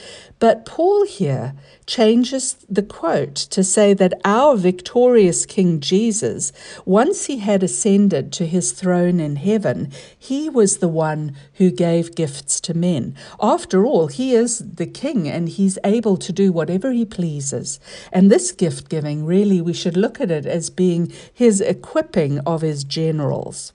But 0.40 0.64
Paul 0.64 1.04
here 1.04 1.52
changes 1.87 2.56
the 2.66 2.82
quote 2.82 3.35
to 3.35 3.62
say 3.62 3.92
that 3.92 4.18
our 4.25 4.56
victorious 4.56 5.44
King 5.44 5.80
Jesus, 5.80 6.50
once 6.87 7.26
he 7.26 7.38
had 7.38 7.62
ascended 7.62 8.32
to 8.32 8.47
his 8.47 8.73
throne 8.73 9.20
in 9.20 9.37
heaven, 9.37 9.92
he 10.18 10.49
was 10.49 10.78
the 10.78 10.88
one 10.88 11.37
who 11.54 11.70
gave 11.70 12.14
gifts 12.14 12.59
to 12.62 12.73
men. 12.73 13.14
After 13.38 13.85
all, 13.85 14.06
he 14.06 14.35
is 14.35 14.59
the 14.61 14.87
king 14.87 15.28
and 15.28 15.47
he's 15.47 15.78
able 15.85 16.16
to 16.16 16.32
do 16.32 16.52
whatever 16.52 16.90
he 16.90 17.04
pleases. 17.04 17.78
And 18.11 18.30
this 18.30 18.50
gift 18.50 18.88
giving, 18.88 19.26
really, 19.26 19.61
we 19.61 19.75
should 19.75 19.97
look 19.97 20.23
at 20.23 20.30
it 20.30 20.47
as 20.47 20.70
being 20.70 21.12
his 21.35 21.61
equipping 21.61 22.38
of 22.40 22.62
his 22.62 22.82
generals. 22.82 23.75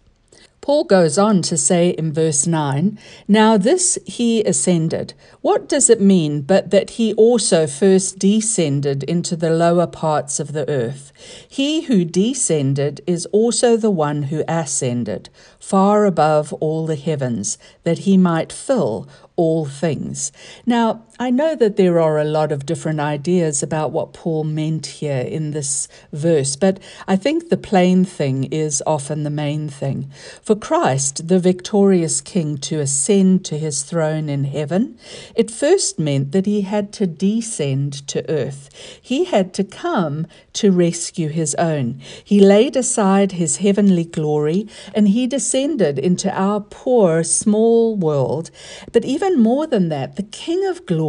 Paul 0.66 0.86
goes 0.86 1.20
on 1.20 1.44
to 1.44 1.58
say 1.58 1.90
in 1.90 2.12
verse 2.12 2.48
9, 2.48 2.98
Now 3.28 3.56
this 3.56 4.00
he 4.08 4.44
ascended. 4.44 5.14
What 5.42 5.70
does 5.70 5.92
it 5.92 6.02
mean 6.02 6.42
but 6.42 6.72
that 6.72 6.90
he 6.98 7.14
also 7.14 7.68
first 7.68 8.18
descended 8.18 9.04
into 9.04 9.36
the 9.36 9.52
lower 9.52 9.86
parts 9.86 10.40
of 10.40 10.54
the 10.54 10.68
earth? 10.68 11.14
He 11.48 11.82
who 11.82 12.04
descended 12.04 13.02
is 13.06 13.28
also 13.28 13.78
the 13.78 13.92
one 13.92 14.24
who 14.24 14.44
ascended, 14.48 15.30
far 15.60 16.04
above 16.04 16.52
all 16.54 16.88
the 16.88 16.96
heavens, 16.96 17.60
that 17.84 18.00
he 18.00 18.18
might 18.18 18.52
fill 18.52 19.08
all 19.36 19.66
things. 19.66 20.32
Now, 20.66 21.05
I 21.18 21.30
know 21.30 21.56
that 21.56 21.78
there 21.78 22.02
are 22.02 22.18
a 22.18 22.26
lot 22.26 22.52
of 22.52 22.66
different 22.66 23.00
ideas 23.00 23.64
about 23.64 23.92
what 23.92 24.12
Paul 24.12 24.44
meant 24.44 24.86
here 24.86 25.22
in 25.22 25.52
this 25.52 25.88
verse, 26.12 26.58
but 26.58 26.78
I 27.08 27.16
think 27.16 27.48
the 27.48 27.56
plain 27.56 28.04
thing 28.04 28.44
is 28.46 28.84
often 28.86 29.24
the 29.24 29.30
main 29.30 29.70
thing. 29.70 30.12
For 30.42 30.58
Christ, 30.58 31.30
the 31.30 31.40
victorious 31.40 32.20
King, 32.20 32.58
to 32.58 32.82
ascend 32.82 33.46
to 33.46 33.58
his 33.58 33.84
throne 33.84 34.28
in 34.28 34.44
heaven, 34.44 34.98
it 35.36 35.50
first 35.50 35.98
meant 36.00 36.34
that 36.34 36.46
he 36.46 36.62
had 36.62 36.92
to 36.94 37.08
descend 37.08 38.06
to 38.10 38.30
earth. 38.30 38.70
He 39.02 39.24
had 39.24 39.54
to 39.54 39.64
come 39.64 40.28
to 40.54 40.70
rescue 40.70 41.30
his 41.30 41.56
own. 41.56 42.02
He 42.26 42.42
laid 42.42 42.76
aside 42.76 43.34
his 43.34 43.58
heavenly 43.58 44.04
glory 44.04 44.68
and 44.94 45.08
he 45.08 45.28
descended 45.28 45.98
into 45.98 46.30
our 46.38 46.60
poor, 46.60 47.24
small 47.24 47.96
world. 47.96 48.52
But 48.92 49.06
even 49.06 49.40
more 49.40 49.66
than 49.66 49.88
that, 49.90 50.18
the 50.18 50.24
King 50.24 50.66
of 50.66 50.86
Glory 50.86 51.05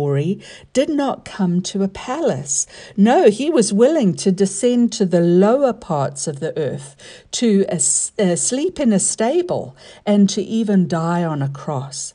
did 0.72 0.88
not 0.88 1.24
come 1.24 1.60
to 1.62 1.82
a 1.82 1.88
palace. 1.88 2.66
No, 2.96 3.30
he 3.30 3.50
was 3.50 3.72
willing 3.72 4.14
to 4.16 4.30
descend 4.30 4.92
to 4.94 5.06
the 5.06 5.20
lower 5.20 5.72
parts 5.72 6.26
of 6.26 6.40
the 6.40 6.56
earth, 6.58 6.96
to 7.32 7.64
uh, 7.66 7.78
sleep 8.36 8.78
in 8.80 8.92
a 8.92 8.98
stable, 8.98 9.76
and 10.04 10.28
to 10.30 10.42
even 10.42 10.88
die 10.88 11.24
on 11.24 11.42
a 11.42 11.48
cross. 11.48 12.14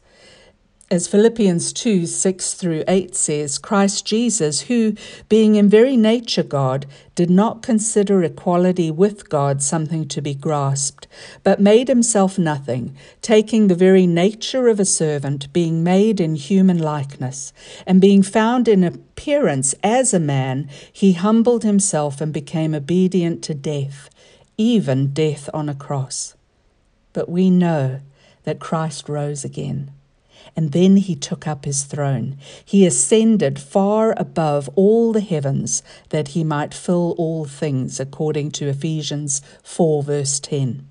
As 0.92 1.08
Philippians 1.08 1.72
2 1.72 2.06
6 2.06 2.54
through 2.56 2.84
8 2.86 3.16
says, 3.16 3.58
Christ 3.58 4.06
Jesus, 4.06 4.64
who, 4.64 4.94
being 5.30 5.56
in 5.56 5.70
very 5.70 5.96
nature 5.96 6.44
God, 6.44 6.86
did 7.16 7.30
not 7.30 7.62
consider 7.62 8.22
equality 8.22 8.92
with 8.92 9.30
God 9.30 9.64
something 9.64 10.06
to 10.10 10.22
be 10.22 10.34
grasped, 10.34 11.08
but 11.44 11.62
made 11.62 11.88
himself 11.88 12.38
nothing, 12.38 12.94
taking 13.22 13.68
the 13.68 13.74
very 13.74 14.06
nature 14.06 14.68
of 14.68 14.82
a 14.82 14.86
servant, 14.86 15.54
being 15.54 15.82
made 15.82 16.20
in 16.20 16.36
human 16.36 16.78
likeness, 16.78 17.54
and 17.88 18.02
being 18.02 18.22
found 18.22 18.68
in 18.68 18.84
appearance 18.84 19.74
as 19.82 20.14
a 20.14 20.20
man, 20.20 20.70
he 20.92 21.14
humbled 21.14 21.64
himself 21.64 22.20
and 22.20 22.34
became 22.34 22.76
obedient 22.76 23.42
to 23.46 23.54
death, 23.54 24.10
even 24.58 25.14
death 25.14 25.50
on 25.54 25.70
a 25.70 25.74
cross. 25.74 26.36
But 27.14 27.30
we 27.30 27.50
know 27.50 28.02
that 28.44 28.60
Christ 28.60 29.08
rose 29.08 29.46
again 29.46 29.92
and 30.56 30.72
then 30.72 30.98
he 30.98 31.16
took 31.16 31.48
up 31.48 31.66
his 31.66 31.84
throne. 31.84 32.38
He 32.64 32.86
ascended 32.86 33.60
far 33.60 34.14
above 34.18 34.70
all 34.76 35.12
the 35.12 35.22
heavens 35.22 35.82
that 36.10 36.30
he 36.30 36.44
might 36.44 36.74
fill 36.74 37.16
all 37.18 37.46
things, 37.46 38.00
according 38.00 38.52
to 38.52 38.68
Ephesians 38.68 39.42
4, 39.64 40.04
verse 40.04 40.40
10. 40.40 40.88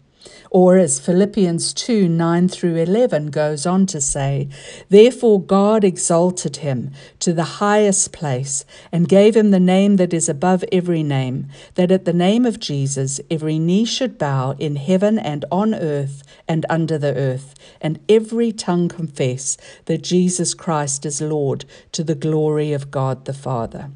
Or 0.53 0.79
as 0.79 0.99
Philippians 0.99 1.73
2 1.75 2.09
9 2.09 2.49
through 2.49 2.75
11 2.75 3.31
goes 3.31 3.67
on 3.67 3.87
to 3.87 4.01
say, 4.01 4.49
Therefore 4.89 5.41
God 5.41 5.85
exalted 5.85 6.57
him 6.57 6.91
to 7.21 7.33
the 7.33 7.61
highest 7.61 8.13
place 8.13 8.65
and 8.91 9.09
gave 9.09 9.37
him 9.37 9.53
the 9.53 9.61
name 9.61 9.95
that 9.97 10.13
is 10.13 10.29
above 10.29 10.65
every 10.73 11.05
name, 11.05 11.47
that 11.77 11.93
at 11.93 12.05
the 12.05 12.13
name 12.13 12.45
of 12.45 12.59
Jesus 12.59 13.21
every 13.31 13.61
knee 13.61 13.85
should 13.85 14.19
bow 14.19 14.57
in 14.59 14.75
heaven 14.75 15.21
and 15.21 15.45
on 15.53 15.73
earth 15.73 16.25
and 16.49 16.67
under 16.69 16.99
the 16.99 17.15
earth, 17.15 17.55
and 17.81 18.01
every 18.09 18.51
tongue 18.51 18.89
confess 18.89 19.57
that 19.85 20.03
Jesus 20.03 20.53
Christ 20.53 21.07
is 21.07 21.21
Lord 21.21 21.65
to 21.93 22.03
the 22.03 22.17
glory 22.17 22.73
of 22.73 22.91
God 22.91 23.25
the 23.25 23.33
Father. 23.33 23.91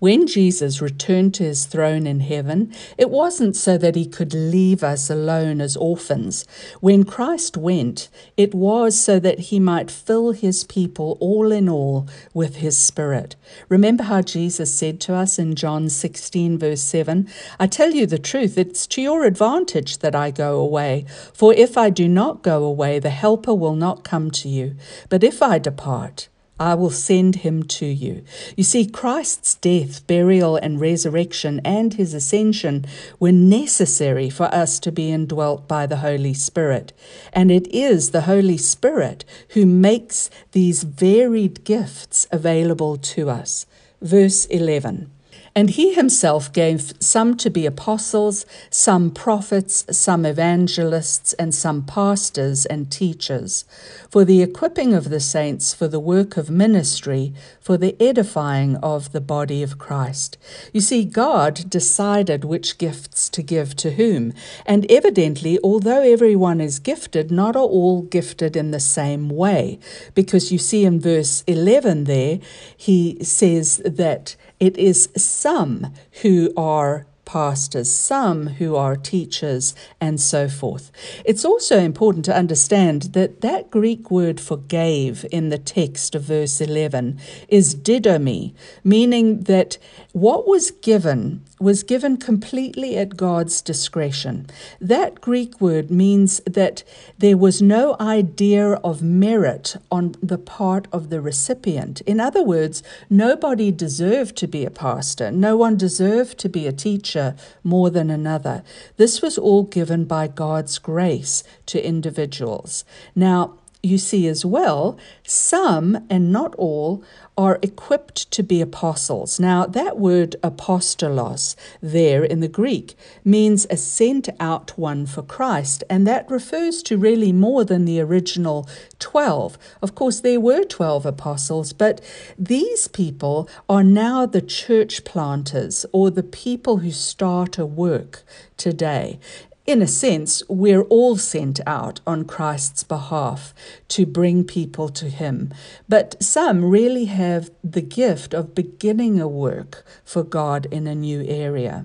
When 0.00 0.28
Jesus 0.28 0.80
returned 0.80 1.34
to 1.34 1.42
his 1.42 1.66
throne 1.66 2.06
in 2.06 2.20
heaven, 2.20 2.72
it 2.96 3.10
wasn't 3.10 3.56
so 3.56 3.76
that 3.78 3.96
he 3.96 4.06
could 4.06 4.32
leave 4.32 4.84
us 4.84 5.10
alone 5.10 5.60
as 5.60 5.76
orphans. 5.76 6.46
When 6.80 7.02
Christ 7.02 7.56
went, 7.56 8.08
it 8.36 8.54
was 8.54 8.96
so 8.96 9.18
that 9.18 9.40
he 9.50 9.58
might 9.58 9.90
fill 9.90 10.30
his 10.30 10.62
people 10.62 11.18
all 11.18 11.50
in 11.50 11.68
all 11.68 12.06
with 12.32 12.56
his 12.56 12.78
Spirit. 12.78 13.34
Remember 13.68 14.04
how 14.04 14.22
Jesus 14.22 14.72
said 14.72 15.00
to 15.00 15.14
us 15.14 15.36
in 15.36 15.56
John 15.56 15.88
16, 15.88 16.58
verse 16.58 16.82
7 16.82 17.28
I 17.58 17.66
tell 17.66 17.90
you 17.90 18.06
the 18.06 18.20
truth, 18.20 18.56
it's 18.56 18.86
to 18.88 19.02
your 19.02 19.24
advantage 19.24 19.98
that 19.98 20.14
I 20.14 20.30
go 20.30 20.60
away. 20.60 21.06
For 21.34 21.52
if 21.52 21.76
I 21.76 21.90
do 21.90 22.06
not 22.06 22.44
go 22.44 22.62
away, 22.62 23.00
the 23.00 23.10
Helper 23.10 23.54
will 23.54 23.74
not 23.74 24.04
come 24.04 24.30
to 24.30 24.48
you. 24.48 24.76
But 25.08 25.24
if 25.24 25.42
I 25.42 25.58
depart, 25.58 26.28
I 26.60 26.74
will 26.74 26.90
send 26.90 27.36
him 27.36 27.62
to 27.64 27.86
you. 27.86 28.24
You 28.56 28.64
see, 28.64 28.86
Christ's 28.86 29.54
death, 29.54 30.06
burial, 30.06 30.56
and 30.56 30.80
resurrection 30.80 31.60
and 31.64 31.94
his 31.94 32.14
ascension 32.14 32.84
were 33.20 33.32
necessary 33.32 34.30
for 34.30 34.46
us 34.46 34.78
to 34.80 34.92
be 34.92 35.10
indwelt 35.10 35.68
by 35.68 35.86
the 35.86 35.98
Holy 35.98 36.34
Spirit. 36.34 36.92
And 37.32 37.50
it 37.50 37.66
is 37.68 38.10
the 38.10 38.22
Holy 38.22 38.56
Spirit 38.56 39.24
who 39.50 39.66
makes 39.66 40.30
these 40.52 40.82
varied 40.82 41.64
gifts 41.64 42.26
available 42.32 42.96
to 42.96 43.30
us. 43.30 43.66
Verse 44.00 44.46
11. 44.46 45.10
And 45.58 45.70
he 45.70 45.92
himself 45.92 46.52
gave 46.52 46.92
some 47.00 47.36
to 47.38 47.50
be 47.50 47.66
apostles, 47.66 48.46
some 48.70 49.10
prophets, 49.10 49.84
some 49.90 50.24
evangelists, 50.24 51.32
and 51.32 51.52
some 51.52 51.82
pastors 51.82 52.64
and 52.64 52.92
teachers, 52.92 53.64
for 54.08 54.24
the 54.24 54.40
equipping 54.40 54.94
of 54.94 55.10
the 55.10 55.18
saints 55.18 55.74
for 55.74 55.88
the 55.88 55.98
work 55.98 56.36
of 56.36 56.48
ministry, 56.48 57.34
for 57.60 57.76
the 57.76 58.00
edifying 58.00 58.76
of 58.76 59.10
the 59.10 59.20
body 59.20 59.64
of 59.64 59.78
Christ. 59.78 60.38
You 60.72 60.80
see, 60.80 61.04
God 61.04 61.68
decided 61.68 62.44
which 62.44 62.78
gifts 62.78 63.28
to 63.30 63.42
give 63.42 63.74
to 63.78 63.90
whom, 63.94 64.34
and 64.64 64.88
evidently, 64.88 65.58
although 65.64 66.02
everyone 66.02 66.60
is 66.60 66.78
gifted, 66.78 67.32
not 67.32 67.56
are 67.56 67.62
all 67.62 68.02
gifted 68.02 68.54
in 68.54 68.70
the 68.70 68.78
same 68.78 69.28
way, 69.28 69.80
because 70.14 70.52
you 70.52 70.58
see 70.58 70.84
in 70.84 71.00
verse 71.00 71.42
11 71.48 72.04
there, 72.04 72.38
he 72.76 73.18
says 73.24 73.78
that 73.78 74.36
it 74.60 74.76
is 74.76 75.08
some 75.16 75.92
who 76.22 76.52
are 76.56 77.06
pastors, 77.28 77.92
some 77.92 78.46
who 78.46 78.74
are 78.74 78.96
teachers, 78.96 79.74
and 80.00 80.18
so 80.18 80.48
forth. 80.48 80.90
It's 81.26 81.44
also 81.44 81.78
important 81.78 82.24
to 82.24 82.36
understand 82.36 83.02
that 83.12 83.42
that 83.42 83.70
Greek 83.70 84.10
word 84.10 84.40
for 84.40 84.56
gave 84.56 85.26
in 85.30 85.50
the 85.50 85.58
text 85.58 86.14
of 86.14 86.22
verse 86.22 86.58
11 86.58 87.20
is 87.48 87.74
didomi, 87.74 88.54
meaning 88.82 89.42
that 89.42 89.76
what 90.12 90.48
was 90.48 90.70
given 90.70 91.44
was 91.60 91.82
given 91.82 92.16
completely 92.16 92.96
at 92.96 93.16
God's 93.16 93.60
discretion. 93.60 94.46
That 94.80 95.20
Greek 95.20 95.60
word 95.60 95.90
means 95.90 96.40
that 96.46 96.84
there 97.18 97.36
was 97.36 97.60
no 97.60 97.96
idea 98.00 98.72
of 98.84 99.02
merit 99.02 99.76
on 99.90 100.14
the 100.22 100.38
part 100.38 100.88
of 100.92 101.10
the 101.10 101.20
recipient. 101.20 102.00
In 102.02 102.20
other 102.20 102.42
words, 102.42 102.82
nobody 103.10 103.70
deserved 103.70 104.36
to 104.36 104.46
be 104.46 104.64
a 104.64 104.70
pastor, 104.70 105.30
no 105.30 105.56
one 105.56 105.76
deserved 105.76 106.38
to 106.38 106.48
be 106.48 106.66
a 106.66 106.72
teacher 106.72 107.34
more 107.62 107.90
than 107.90 108.10
another. 108.10 108.62
This 108.96 109.20
was 109.22 109.38
all 109.38 109.64
given 109.64 110.04
by 110.04 110.28
God's 110.28 110.78
grace 110.78 111.44
to 111.66 111.84
individuals. 111.84 112.84
Now, 113.14 113.58
you 113.82 113.98
see 113.98 114.26
as 114.26 114.44
well, 114.44 114.98
some 115.22 116.06
and 116.10 116.32
not 116.32 116.54
all 116.56 117.04
are 117.38 117.60
equipped 117.62 118.28
to 118.32 118.42
be 118.42 118.60
apostles. 118.60 119.38
Now, 119.38 119.64
that 119.64 119.96
word 119.96 120.34
apostolos 120.42 121.54
there 121.80 122.24
in 122.24 122.40
the 122.40 122.48
Greek 122.48 122.96
means 123.24 123.64
a 123.70 123.76
sent 123.76 124.28
out 124.40 124.76
one 124.76 125.06
for 125.06 125.22
Christ, 125.22 125.84
and 125.88 126.04
that 126.06 126.28
refers 126.28 126.82
to 126.82 126.98
really 126.98 127.32
more 127.32 127.64
than 127.64 127.84
the 127.84 128.00
original 128.00 128.68
12. 128.98 129.56
Of 129.80 129.94
course, 129.94 130.18
there 130.18 130.40
were 130.40 130.64
12 130.64 131.06
apostles, 131.06 131.72
but 131.72 132.00
these 132.36 132.88
people 132.88 133.48
are 133.68 133.84
now 133.84 134.26
the 134.26 134.42
church 134.42 135.04
planters 135.04 135.86
or 135.92 136.10
the 136.10 136.24
people 136.24 136.78
who 136.78 136.90
start 136.90 137.56
a 137.56 137.64
work 137.64 138.24
today 138.56 139.20
in 139.68 139.82
a 139.82 139.86
sense, 139.86 140.42
we're 140.48 140.84
all 140.84 141.18
sent 141.18 141.60
out 141.66 142.00
on 142.06 142.24
Christ's 142.24 142.82
behalf 142.82 143.52
to 143.88 144.06
bring 144.06 144.42
people 144.42 144.88
to 144.88 145.10
Him. 145.10 145.52
But 145.86 146.20
some 146.22 146.64
really 146.64 147.04
have 147.04 147.50
the 147.62 147.82
gift 147.82 148.32
of 148.32 148.54
beginning 148.54 149.20
a 149.20 149.28
work 149.28 149.84
for 150.06 150.22
God 150.22 150.64
in 150.70 150.86
a 150.86 150.94
new 150.94 151.22
area. 151.22 151.84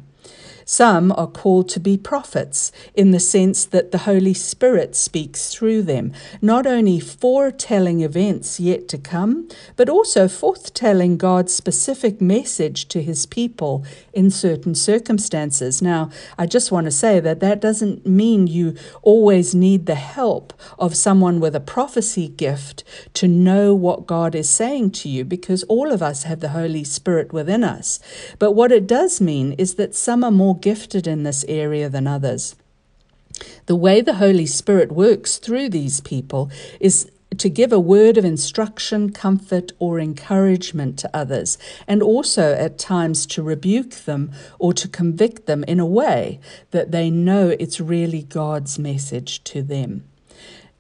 Some 0.66 1.12
are 1.12 1.28
called 1.28 1.70
to 1.70 1.80
be 1.80 1.98
prophets 1.98 2.72
in 2.94 3.12
the 3.12 3.20
sense 3.20 3.66
that 3.66 3.92
the 3.92 4.00
Holy 4.00 4.34
Spirit 4.34 4.96
speaks 4.96 5.54
through 5.54 5.84
them, 5.84 6.14
not 6.42 6.66
only 6.66 7.00
foretelling 7.00 8.02
events 8.02 8.60
yet 8.60 8.88
to 8.90 8.98
come, 8.98 9.48
but 9.76 9.90
also 9.90 10.28
forthtelling 10.28 11.18
God's 11.18 11.54
specific 11.54 12.22
message 12.22 12.88
to 12.90 13.02
his 13.02 13.26
people 13.26 13.86
in 14.14 14.30
certain 14.30 14.76
circumstances. 14.76 15.82
Now, 15.82 16.10
I 16.38 16.46
just 16.46 16.72
want 16.72 16.86
to 16.86 16.92
say 16.92 17.20
that 17.20 17.40
that 17.40 17.60
doesn't 17.60 18.06
mean 18.06 18.48
you 18.48 18.76
always 19.02 19.54
need 19.54 19.86
the 19.86 19.96
help 19.96 20.54
of 20.80 20.96
someone 20.96 21.40
with 21.40 21.56
a 21.56 21.60
prophecy 21.60 22.28
gift 22.28 22.84
to 23.16 23.28
know 23.28 23.74
what 23.74 24.08
God 24.08 24.36
is 24.36 24.50
saying 24.50 24.92
to 24.92 25.10
you, 25.10 25.26
because 25.26 25.64
all 25.64 25.92
of 25.92 26.02
us 26.02 26.24
have 26.24 26.40
the 26.40 26.50
Holy 26.50 26.84
Spirit 26.84 27.34
within 27.34 27.64
us. 27.64 28.00
But 28.40 28.52
what 28.52 28.72
it 28.72 28.88
does 28.88 29.20
mean 29.22 29.54
is 29.54 29.76
that 29.76 29.96
some 29.96 30.24
are 30.24 30.32
more 30.32 30.53
more 30.54 30.60
gifted 30.60 31.08
in 31.08 31.24
this 31.24 31.44
area 31.48 31.90
than 31.90 32.08
others. 32.08 32.56
The 33.66 33.76
way 33.76 34.02
the 34.02 34.16
Holy 34.16 34.46
Spirit 34.46 34.92
works 34.92 35.40
through 35.40 35.70
these 35.70 36.00
people 36.02 36.52
is 36.80 37.10
to 37.36 37.50
give 37.50 37.74
a 37.74 37.80
word 37.80 38.18
of 38.18 38.26
instruction, 38.26 39.12
comfort, 39.12 39.72
or 39.80 40.00
encouragement 40.00 41.00
to 41.00 41.10
others, 41.12 41.58
and 41.88 42.04
also 42.04 42.54
at 42.54 42.78
times 42.78 43.26
to 43.26 43.42
rebuke 43.42 43.96
them 44.06 44.32
or 44.60 44.72
to 44.74 44.88
convict 44.88 45.48
them 45.48 45.64
in 45.64 45.80
a 45.80 45.86
way 45.86 46.40
that 46.70 46.92
they 46.92 47.10
know 47.10 47.56
it's 47.60 47.80
really 47.80 48.22
God's 48.22 48.78
message 48.78 49.44
to 49.46 49.64
them. 49.64 50.04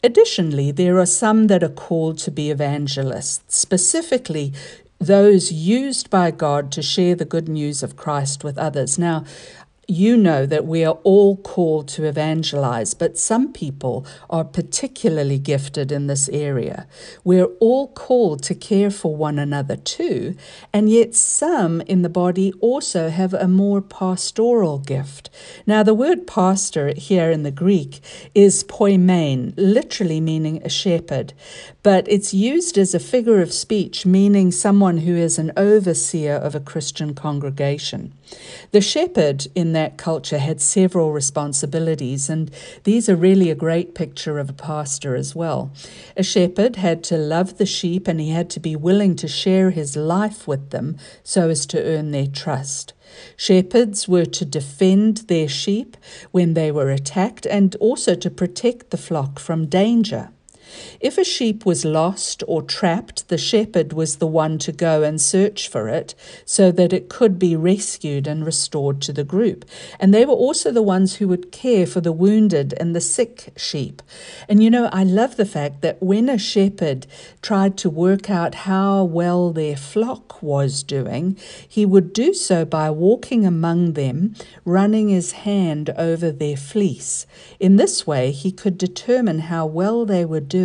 Additionally, 0.03 0.71
there 0.71 0.99
are 0.99 1.07
some 1.07 1.47
that 1.47 1.63
are 1.63 1.69
called 1.69 2.19
to 2.19 2.29
be 2.29 2.51
evangelists, 2.51 3.55
specifically 3.55 4.53
those 4.99 5.51
used 5.51 6.09
by 6.09 6.31
God 6.31 6.71
to 6.71 6.81
share 6.81 7.15
the 7.15 7.25
good 7.25 7.49
news 7.49 7.83
of 7.83 7.97
Christ 7.97 8.43
with 8.43 8.57
others. 8.57 8.97
Now, 8.97 9.25
you 9.88 10.15
know 10.15 10.46
that 10.46 10.65
we 10.65 10.86
are 10.86 10.98
all 11.04 11.38
called 11.38 11.88
to 11.89 12.06
evangelize, 12.06 12.93
but 12.93 13.17
some 13.17 13.52
people 13.52 14.06
are 14.30 14.46
particularly 14.46 15.38
gifted 15.38 15.91
in 15.91 16.08
this 16.08 16.30
area. 16.30 16.88
We're 17.24 17.50
all 17.60 17.89
called 17.89 18.43
to 18.43 18.56
care 18.56 18.89
for 18.89 19.15
one 19.15 19.38
another 19.38 19.76
too, 19.76 20.36
and 20.72 20.89
yet 20.89 21.15
some 21.15 21.82
in 21.82 22.02
the 22.02 22.10
body 22.10 22.54
also 22.62 23.10
have 23.10 23.34
a 23.34 23.48
more 23.48 23.82
pastoral 23.82 24.80
gift. 24.80 25.30
Now, 25.67 25.84
the 25.84 25.93
word 25.93 26.28
pastor 26.28 26.93
here 26.96 27.30
in 27.30 27.43
the 27.43 27.52
Greek 27.52 28.00
is 28.34 28.63
poimen, 28.63 29.54
literally 29.58 30.22
meaning 30.22 30.62
a 30.63 30.69
shepherd, 30.69 31.34
but 31.84 32.08
it's 32.10 32.34
used 32.34 32.78
as 32.78 32.96
a 32.96 33.00
figure 33.00 33.41
of 33.41 33.52
speech, 33.52 34.06
meaning 34.06 34.52
someone 34.52 35.00
who 35.00 35.15
is 35.17 35.38
an 35.38 35.52
overseer 35.58 36.36
of 36.36 36.56
a 36.56 36.62
Christian 36.62 37.13
congregation. 37.13 38.13
The 38.72 38.80
shepherd 38.80 39.48
in 39.54 39.74
that 39.74 39.98
culture 39.98 40.38
had 40.38 40.62
several 40.62 41.12
responsibilities, 41.12 42.30
and 42.30 42.50
these 42.86 43.10
are 43.10 43.17
really 43.17 43.50
a 43.50 43.56
great 43.56 43.93
picture 43.93 44.39
of 44.39 44.50
a 44.50 44.54
pastor 44.54 45.13
as 45.13 45.36
well. 45.36 45.74
A 46.15 46.24
shepherd 46.24 46.78
had 46.78 47.04
to 47.06 47.17
love 47.17 47.58
the 47.58 47.65
sheep 47.65 48.08
and 48.08 48.22
he 48.22 48.30
had 48.30 48.50
to 48.52 48.62
be 48.62 48.78
willing 48.78 49.17
to 49.17 49.28
share 49.28 49.72
his 49.72 49.98
life 49.98 50.48
with 50.48 50.69
them 50.69 50.98
so 51.22 51.50
as 51.50 51.65
to 51.67 51.84
earn 51.84 52.12
their 52.12 52.28
trust. 52.28 52.93
Shepherds 53.36 54.08
were 54.08 54.26
to 54.26 54.46
defend 54.46 55.17
their 55.28 55.50
sheep 55.50 55.98
when 56.32 56.54
they 56.54 56.72
were 56.72 56.89
attacked 56.89 57.46
and 57.46 57.76
also 57.76 58.15
to 58.15 58.32
protect 58.32 58.89
the 58.89 58.98
flock 58.98 59.38
from 59.38 59.67
danger. 59.67 60.30
If 60.99 61.17
a 61.17 61.23
sheep 61.23 61.65
was 61.65 61.86
lost 61.86 62.43
or 62.47 62.62
trapped, 62.62 63.27
the 63.27 63.38
shepherd 63.38 63.93
was 63.93 64.17
the 64.17 64.27
one 64.27 64.57
to 64.59 64.71
go 64.71 65.03
and 65.03 65.21
search 65.21 65.67
for 65.67 65.88
it 65.88 66.15
so 66.45 66.71
that 66.71 66.93
it 66.93 67.09
could 67.09 67.38
be 67.38 67.55
rescued 67.55 68.27
and 68.27 68.45
restored 68.45 69.01
to 69.01 69.13
the 69.13 69.23
group. 69.23 69.65
And 69.99 70.13
they 70.13 70.25
were 70.25 70.33
also 70.33 70.71
the 70.71 70.81
ones 70.81 71.15
who 71.15 71.27
would 71.27 71.51
care 71.51 71.86
for 71.86 72.01
the 72.01 72.12
wounded 72.12 72.73
and 72.79 72.95
the 72.95 73.01
sick 73.01 73.53
sheep. 73.55 74.01
And 74.49 74.63
you 74.63 74.69
know, 74.69 74.89
I 74.91 75.03
love 75.03 75.36
the 75.36 75.45
fact 75.45 75.81
that 75.81 76.01
when 76.01 76.29
a 76.29 76.38
shepherd 76.38 77.05
tried 77.41 77.77
to 77.77 77.89
work 77.89 78.29
out 78.29 78.55
how 78.55 79.03
well 79.03 79.51
their 79.51 79.75
flock 79.75 80.41
was 80.41 80.83
doing, 80.83 81.38
he 81.67 81.86
would 81.86 82.13
do 82.13 82.33
so 82.33 82.65
by 82.65 82.89
walking 82.89 83.45
among 83.45 83.93
them, 83.93 84.33
running 84.65 85.09
his 85.09 85.31
hand 85.31 85.89
over 85.97 86.31
their 86.31 86.57
fleece. 86.57 87.25
In 87.59 87.75
this 87.75 88.07
way, 88.07 88.31
he 88.31 88.51
could 88.51 88.77
determine 88.77 89.39
how 89.39 89.65
well 89.65 90.05
they 90.05 90.25
were 90.25 90.39
doing 90.39 90.62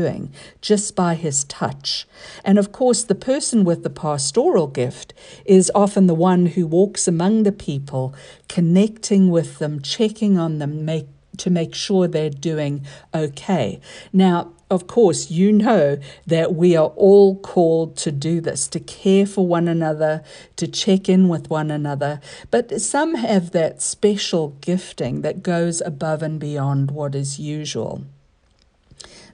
just 0.60 0.94
by 0.96 1.14
his 1.14 1.44
touch. 1.44 2.06
And 2.44 2.58
of 2.58 2.72
course, 2.72 3.02
the 3.02 3.14
person 3.14 3.64
with 3.64 3.82
the 3.82 3.90
pastoral 3.90 4.66
gift 4.66 5.14
is 5.44 5.70
often 5.74 6.06
the 6.06 6.14
one 6.14 6.46
who 6.46 6.66
walks 6.66 7.08
among 7.08 7.42
the 7.42 7.52
people, 7.52 8.14
connecting 8.48 9.30
with 9.30 9.58
them, 9.58 9.80
checking 9.80 10.38
on 10.38 10.58
them, 10.58 10.84
make, 10.84 11.08
to 11.38 11.50
make 11.50 11.74
sure 11.74 12.06
they're 12.06 12.30
doing 12.30 12.84
okay. 13.14 13.80
Now, 14.12 14.52
of 14.70 14.86
course, 14.86 15.30
you 15.30 15.50
know 15.50 15.98
that 16.26 16.54
we 16.54 16.76
are 16.76 16.88
all 16.88 17.36
called 17.36 17.96
to 17.98 18.12
do 18.12 18.40
this, 18.40 18.68
to 18.68 18.80
care 18.80 19.24
for 19.24 19.46
one 19.46 19.66
another, 19.66 20.22
to 20.56 20.68
check 20.68 21.08
in 21.08 21.28
with 21.28 21.48
one 21.48 21.70
another. 21.70 22.20
But 22.50 22.80
some 22.80 23.14
have 23.14 23.52
that 23.52 23.80
special 23.80 24.48
gifting 24.60 25.22
that 25.22 25.42
goes 25.42 25.80
above 25.80 26.22
and 26.22 26.38
beyond 26.38 26.90
what 26.90 27.14
is 27.14 27.38
usual. 27.38 28.04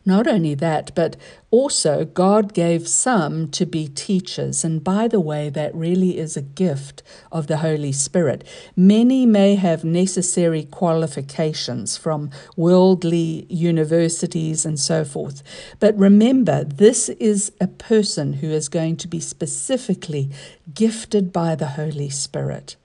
Not 0.06 0.26
only 0.26 0.54
that, 0.54 0.94
but 0.94 1.16
also 1.50 2.04
God 2.04 2.52
gave 2.52 2.86
some 2.86 3.48
to 3.52 3.64
be 3.64 3.88
teachers. 3.88 4.62
And 4.62 4.84
by 4.84 5.08
the 5.08 5.20
way, 5.20 5.48
that 5.50 5.74
really 5.74 6.18
is 6.18 6.36
a 6.36 6.42
gift 6.42 7.02
of 7.32 7.46
the 7.46 7.58
Holy 7.58 7.92
Spirit. 7.92 8.44
Many 8.76 9.24
may 9.24 9.54
have 9.54 9.82
necessary 9.82 10.64
qualifications 10.64 11.96
from 11.96 12.30
worldly 12.54 13.46
universities 13.48 14.66
and 14.66 14.78
so 14.78 15.04
forth. 15.04 15.42
But 15.80 15.96
remember, 15.96 16.64
this 16.64 17.08
is 17.08 17.52
a 17.58 17.66
person 17.66 18.34
who 18.34 18.48
is 18.50 18.68
going 18.68 18.96
to 18.98 19.08
be 19.08 19.20
specifically 19.20 20.30
gifted 20.74 21.32
by 21.32 21.54
the 21.54 21.68
Holy 21.68 22.10
Spirit. 22.10 22.76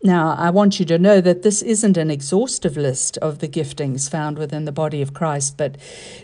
Now, 0.00 0.36
I 0.38 0.50
want 0.50 0.78
you 0.78 0.86
to 0.86 0.98
know 0.98 1.20
that 1.20 1.42
this 1.42 1.60
isn't 1.60 1.96
an 1.96 2.08
exhaustive 2.08 2.76
list 2.76 3.18
of 3.18 3.40
the 3.40 3.48
giftings 3.48 4.08
found 4.08 4.38
within 4.38 4.64
the 4.64 4.70
body 4.70 5.02
of 5.02 5.12
Christ, 5.12 5.56
but 5.56 5.76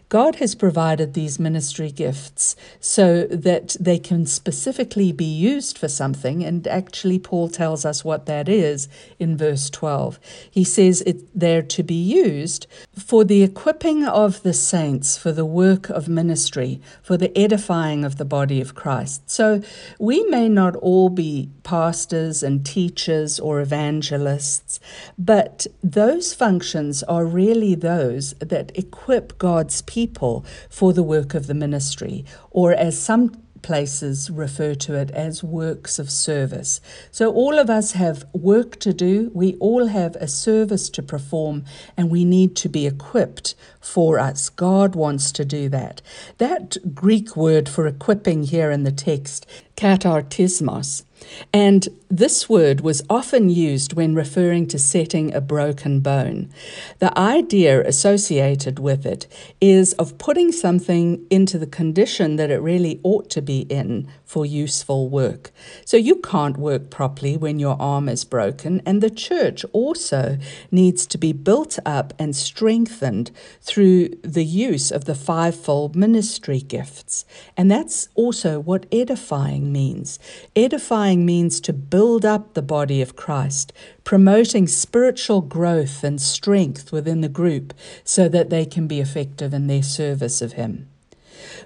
God 0.08 0.36
has 0.36 0.54
provided 0.54 1.14
these 1.14 1.40
ministry 1.40 1.90
gifts 1.90 2.54
so 2.78 3.24
that 3.24 3.76
they 3.80 3.98
can 3.98 4.26
specifically 4.26 5.10
be 5.10 5.24
used 5.24 5.76
for 5.76 5.88
something. 5.88 6.44
And 6.44 6.68
actually, 6.68 7.18
Paul 7.18 7.48
tells 7.48 7.84
us 7.84 8.04
what 8.04 8.26
that 8.26 8.48
is 8.48 8.86
in 9.18 9.36
verse 9.36 9.68
12. 9.70 10.20
He 10.48 10.62
says 10.62 11.00
it, 11.02 11.26
they're 11.34 11.60
to 11.62 11.82
be 11.82 12.00
used 12.00 12.68
for 12.96 13.24
the 13.24 13.42
equipping 13.42 14.04
of 14.04 14.44
the 14.44 14.54
saints 14.54 15.18
for 15.18 15.32
the 15.32 15.44
work 15.44 15.90
of 15.90 16.06
ministry, 16.06 16.80
for 17.02 17.16
the 17.16 17.36
edifying 17.36 18.04
of 18.04 18.18
the 18.18 18.24
body 18.24 18.60
of 18.60 18.76
Christ. 18.76 19.28
So 19.28 19.62
we 19.98 20.22
may 20.26 20.48
not 20.48 20.76
all 20.76 21.08
be 21.08 21.50
pastors 21.64 22.44
and 22.44 22.64
teachers 22.64 23.40
or 23.40 23.63
evangelists, 23.64 24.78
but 25.18 25.66
those 25.82 26.34
functions 26.34 27.02
are 27.04 27.24
really 27.24 27.74
those 27.74 28.34
that 28.34 28.70
equip 28.76 29.38
God's 29.38 29.82
people 29.82 30.44
for 30.68 30.92
the 30.92 31.02
work 31.14 31.34
of 31.34 31.46
the 31.46 31.54
ministry, 31.54 32.24
or 32.50 32.72
as 32.72 33.00
some 33.00 33.24
places 33.64 34.30
refer 34.30 34.74
to 34.74 34.94
it 34.94 35.10
as 35.10 35.42
works 35.42 35.98
of 35.98 36.10
service. 36.10 36.80
So, 37.10 37.32
all 37.32 37.58
of 37.58 37.68
us 37.68 37.92
have 37.92 38.24
work 38.32 38.78
to 38.80 38.92
do, 38.92 39.32
we 39.34 39.54
all 39.54 39.86
have 39.86 40.14
a 40.16 40.28
service 40.28 40.88
to 40.90 41.02
perform, 41.02 41.64
and 41.96 42.10
we 42.10 42.24
need 42.24 42.54
to 42.56 42.68
be 42.68 42.86
equipped 42.86 43.54
for 43.80 44.20
us. 44.20 44.50
God 44.50 44.94
wants 44.94 45.32
to 45.32 45.44
do 45.44 45.68
that. 45.70 46.02
That 46.38 46.94
Greek 46.94 47.34
word 47.36 47.68
for 47.68 47.86
equipping 47.86 48.44
here 48.44 48.70
in 48.70 48.84
the 48.84 48.92
text, 48.92 49.46
katartismos, 49.76 51.04
and 51.52 51.88
this 52.08 52.48
word 52.48 52.80
was 52.80 53.02
often 53.10 53.50
used 53.50 53.94
when 53.94 54.14
referring 54.14 54.66
to 54.68 54.78
setting 54.78 55.34
a 55.34 55.40
broken 55.40 56.00
bone. 56.00 56.50
The 56.98 57.16
idea 57.18 57.84
associated 57.86 58.78
with 58.78 59.04
it 59.04 59.26
is 59.60 59.94
of 59.94 60.18
putting 60.18 60.52
something 60.52 61.24
into 61.30 61.58
the 61.58 61.66
condition 61.66 62.36
that 62.36 62.50
it 62.50 62.60
really 62.60 63.00
ought 63.02 63.30
to 63.30 63.42
be 63.42 63.60
in 63.62 64.08
for 64.24 64.44
useful 64.44 65.08
work. 65.08 65.52
So 65.84 65.96
you 65.96 66.16
can't 66.16 66.56
work 66.56 66.90
properly 66.90 67.36
when 67.36 67.58
your 67.58 67.76
arm 67.80 68.08
is 68.08 68.24
broken, 68.24 68.82
and 68.84 69.00
the 69.00 69.10
church 69.10 69.64
also 69.72 70.38
needs 70.72 71.06
to 71.06 71.18
be 71.18 71.32
built 71.32 71.78
up 71.86 72.12
and 72.18 72.34
strengthened 72.34 73.30
through 73.60 74.08
the 74.22 74.44
use 74.44 74.90
of 74.90 75.04
the 75.04 75.14
fivefold 75.14 75.94
ministry 75.94 76.60
gifts. 76.60 77.24
And 77.56 77.70
that's 77.70 78.08
also 78.16 78.58
what 78.58 78.86
edifying 78.90 79.72
means. 79.72 80.18
Edifying 80.56 81.13
means 81.16 81.60
to 81.60 81.72
build 81.72 82.24
up 82.24 82.54
the 82.54 82.62
body 82.62 83.02
of 83.02 83.16
Christ, 83.16 83.72
promoting 84.04 84.66
spiritual 84.66 85.40
growth 85.40 86.02
and 86.02 86.20
strength 86.20 86.92
within 86.92 87.20
the 87.20 87.28
group 87.28 87.74
so 88.04 88.28
that 88.28 88.50
they 88.50 88.64
can 88.64 88.86
be 88.86 89.00
effective 89.00 89.52
in 89.52 89.66
their 89.66 89.82
service 89.82 90.40
of 90.42 90.52
Him. 90.52 90.88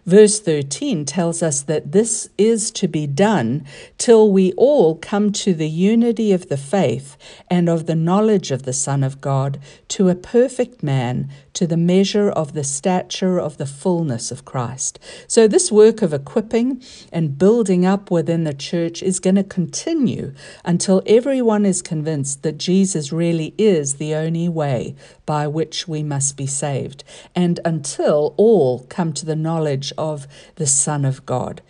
Verse 0.07 0.41
13 0.41 1.05
tells 1.05 1.43
us 1.43 1.63
that 1.63 1.93
this 1.93 2.29
is 2.39 2.71
to 2.73 2.89
be 2.89 3.07
done 3.07 3.65
till 3.99 4.31
we 4.31 4.53
all 4.53 4.97
come 4.97 5.33
to 5.33 5.55
the 5.55 5.69
unity 5.69 6.33
of 6.33 6.49
the 6.49 6.57
faith 6.57 7.17
and 7.51 7.69
of 7.69 7.87
the 7.87 7.95
knowledge 7.95 8.51
of 8.51 8.63
the 8.63 8.73
Son 8.73 9.03
of 9.03 9.21
God, 9.21 9.59
to 9.89 10.09
a 10.09 10.15
perfect 10.15 10.83
man, 10.83 11.29
to 11.53 11.67
the 11.67 11.77
measure 11.77 12.31
of 12.31 12.53
the 12.53 12.65
stature 12.65 13.41
of 13.41 13.57
the 13.57 13.67
fullness 13.67 14.31
of 14.31 14.45
Christ. 14.45 14.99
So, 15.27 15.49
this 15.49 15.73
work 15.73 16.03
of 16.03 16.13
equipping 16.13 16.83
and 17.13 17.37
building 17.37 17.85
up 17.85 18.11
within 18.11 18.45
the 18.45 18.55
church 18.55 19.03
is 19.03 19.19
going 19.19 19.35
to 19.35 19.45
continue 19.45 20.33
until 20.65 21.03
everyone 21.07 21.67
is 21.67 21.83
convinced 21.83 22.43
that 22.43 22.59
Jesus 22.59 23.13
really 23.13 23.55
is 23.59 23.97
the 23.97 24.15
only 24.15 24.49
way 24.49 24.95
by 25.27 25.47
which 25.47 25.87
we 25.87 26.03
must 26.03 26.37
be 26.37 26.47
saved, 26.47 27.05
and 27.35 27.61
until 27.65 28.35
all 28.37 28.87
come 28.89 29.13
to 29.13 29.27
the 29.27 29.37
knowledge 29.37 29.68
of 29.99 30.27
the 30.57 30.67
Son 30.67 31.05
of 31.05 31.27
God. 31.27 31.61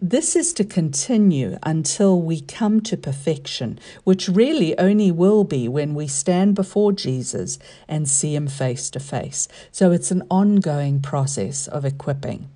This 0.00 0.36
is 0.36 0.52
to 0.54 0.64
continue 0.64 1.58
until 1.62 2.20
we 2.20 2.40
come 2.40 2.80
to 2.82 2.96
perfection, 2.96 3.78
which 4.04 4.28
really 4.28 4.78
only 4.78 5.10
will 5.10 5.44
be 5.44 5.68
when 5.68 5.94
we 5.94 6.06
stand 6.06 6.54
before 6.54 6.92
Jesus 6.92 7.58
and 7.88 8.08
see 8.08 8.34
Him 8.34 8.46
face 8.46 8.88
to 8.90 9.00
face. 9.00 9.48
So 9.72 9.90
it's 9.90 10.10
an 10.10 10.22
ongoing 10.30 11.00
process 11.00 11.66
of 11.66 11.84
equipping. 11.84 12.48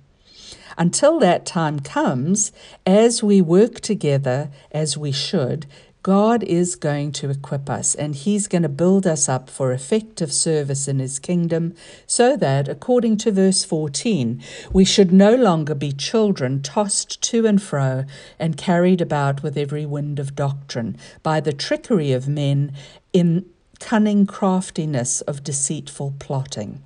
Until 0.77 1.19
that 1.19 1.45
time 1.45 1.79
comes, 1.79 2.51
as 2.85 3.23
we 3.23 3.41
work 3.41 3.79
together 3.79 4.49
as 4.71 4.97
we 4.97 5.11
should, 5.11 5.65
God 6.05 6.43
is 6.43 6.75
going 6.75 7.13
to 7.13 7.31
equip 7.31 7.67
us 7.67 7.95
and 7.95 8.13
He's 8.13 8.47
going 8.47 8.61
to 8.61 8.69
build 8.69 9.07
us 9.07 9.27
up 9.27 9.49
for 9.49 9.71
effective 9.71 10.31
service 10.31 10.87
in 10.87 10.99
His 10.99 11.17
kingdom 11.17 11.73
so 12.05 12.37
that, 12.37 12.67
according 12.67 13.17
to 13.17 13.31
verse 13.31 13.65
14, 13.65 14.39
we 14.71 14.85
should 14.85 15.11
no 15.11 15.33
longer 15.33 15.73
be 15.73 15.91
children 15.91 16.61
tossed 16.61 17.23
to 17.23 17.47
and 17.47 17.59
fro 17.59 18.03
and 18.37 18.55
carried 18.55 19.01
about 19.01 19.41
with 19.41 19.57
every 19.57 19.83
wind 19.83 20.19
of 20.19 20.35
doctrine 20.35 20.95
by 21.23 21.39
the 21.39 21.53
trickery 21.53 22.11
of 22.11 22.27
men 22.27 22.71
in 23.11 23.43
cunning 23.79 24.27
craftiness 24.27 25.21
of 25.21 25.43
deceitful 25.43 26.13
plotting. 26.19 26.83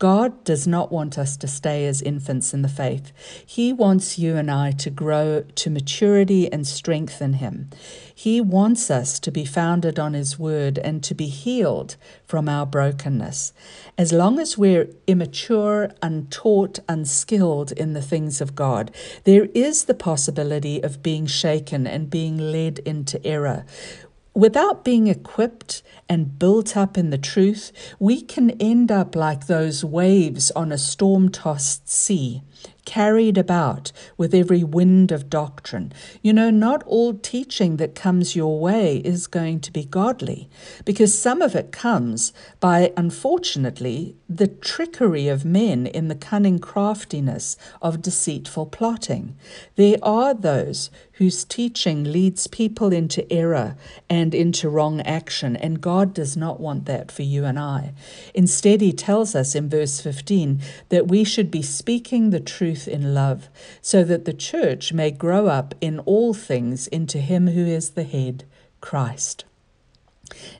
God 0.00 0.42
does 0.42 0.66
not 0.66 0.90
want 0.90 1.16
us 1.18 1.36
to 1.36 1.46
stay 1.46 1.86
as 1.86 2.02
infants 2.02 2.52
in 2.52 2.62
the 2.62 2.68
faith. 2.68 3.12
He 3.46 3.72
wants 3.72 4.18
you 4.18 4.36
and 4.36 4.50
I 4.50 4.72
to 4.72 4.90
grow 4.90 5.44
to 5.54 5.70
maturity 5.70 6.52
and 6.52 6.66
strength 6.66 7.22
in 7.22 7.34
Him. 7.34 7.70
He 8.12 8.40
wants 8.40 8.90
us 8.90 9.20
to 9.20 9.30
be 9.30 9.44
founded 9.44 9.98
on 10.00 10.14
His 10.14 10.38
Word 10.38 10.78
and 10.78 11.02
to 11.04 11.14
be 11.14 11.28
healed 11.28 11.96
from 12.26 12.48
our 12.48 12.66
brokenness. 12.66 13.52
As 13.96 14.12
long 14.12 14.40
as 14.40 14.58
we're 14.58 14.88
immature, 15.06 15.92
untaught, 16.02 16.80
unskilled 16.88 17.70
in 17.72 17.92
the 17.92 18.02
things 18.02 18.40
of 18.40 18.56
God, 18.56 18.90
there 19.22 19.46
is 19.54 19.84
the 19.84 19.94
possibility 19.94 20.82
of 20.82 21.04
being 21.04 21.26
shaken 21.26 21.86
and 21.86 22.10
being 22.10 22.36
led 22.36 22.80
into 22.80 23.24
error 23.24 23.64
without 24.34 24.84
being 24.84 25.06
equipped 25.06 25.82
and 26.08 26.38
built 26.38 26.76
up 26.76 26.98
in 26.98 27.10
the 27.10 27.18
truth, 27.18 27.72
we 27.98 28.20
can 28.20 28.50
end 28.60 28.90
up 28.90 29.14
like 29.16 29.46
those 29.46 29.84
waves 29.84 30.50
on 30.52 30.72
a 30.72 30.78
storm 30.78 31.28
tossed 31.28 31.88
sea, 31.88 32.42
carried 32.84 33.38
about 33.38 33.90
with 34.18 34.34
every 34.34 34.62
wind 34.62 35.10
of 35.10 35.30
doctrine. 35.30 35.92
You 36.20 36.32
know, 36.32 36.50
not 36.50 36.82
all 36.82 37.14
teaching 37.14 37.78
that 37.78 37.94
comes 37.94 38.36
your 38.36 38.60
way 38.60 38.98
is 38.98 39.26
going 39.26 39.60
to 39.60 39.72
be 39.72 39.84
godly, 39.84 40.50
because 40.84 41.18
some 41.18 41.40
of 41.40 41.54
it 41.54 41.72
comes 41.72 42.32
by, 42.60 42.92
unfortunately, 42.96 44.16
the 44.28 44.48
trickery 44.48 45.28
of 45.28 45.44
men 45.44 45.86
in 45.86 46.08
the 46.08 46.14
cunning 46.14 46.58
craftiness 46.58 47.56
of 47.80 48.02
deceitful 48.02 48.66
plotting. 48.66 49.36
There 49.76 49.96
are 50.02 50.34
those 50.34 50.90
whose 51.14 51.44
teaching 51.44 52.04
leads 52.04 52.46
people 52.46 52.92
into 52.92 53.30
error 53.32 53.76
and 54.10 54.34
into 54.34 54.68
wrong 54.68 55.00
action, 55.02 55.56
and 55.56 55.80
God 55.80 56.12
does 56.12 56.36
not 56.36 56.60
want 56.60 56.86
that 56.86 57.12
for 57.12 57.22
you 57.22 57.44
and 57.44 57.58
I. 57.58 57.92
Instead, 58.34 58.80
He 58.80 58.92
tells 58.92 59.34
us 59.34 59.54
in 59.54 59.68
verse 59.68 60.00
15 60.00 60.60
that 60.88 61.08
we 61.08 61.22
should 61.24 61.50
be 61.50 61.62
speaking 61.62 62.30
the 62.30 62.40
truth 62.40 62.88
in 62.88 63.14
love, 63.14 63.48
so 63.80 64.02
that 64.04 64.24
the 64.24 64.34
church 64.34 64.92
may 64.92 65.10
grow 65.10 65.46
up 65.46 65.74
in 65.80 66.00
all 66.00 66.34
things 66.34 66.86
into 66.88 67.18
Him 67.18 67.48
who 67.48 67.64
is 67.64 67.90
the 67.90 68.04
head, 68.04 68.44
Christ. 68.80 69.44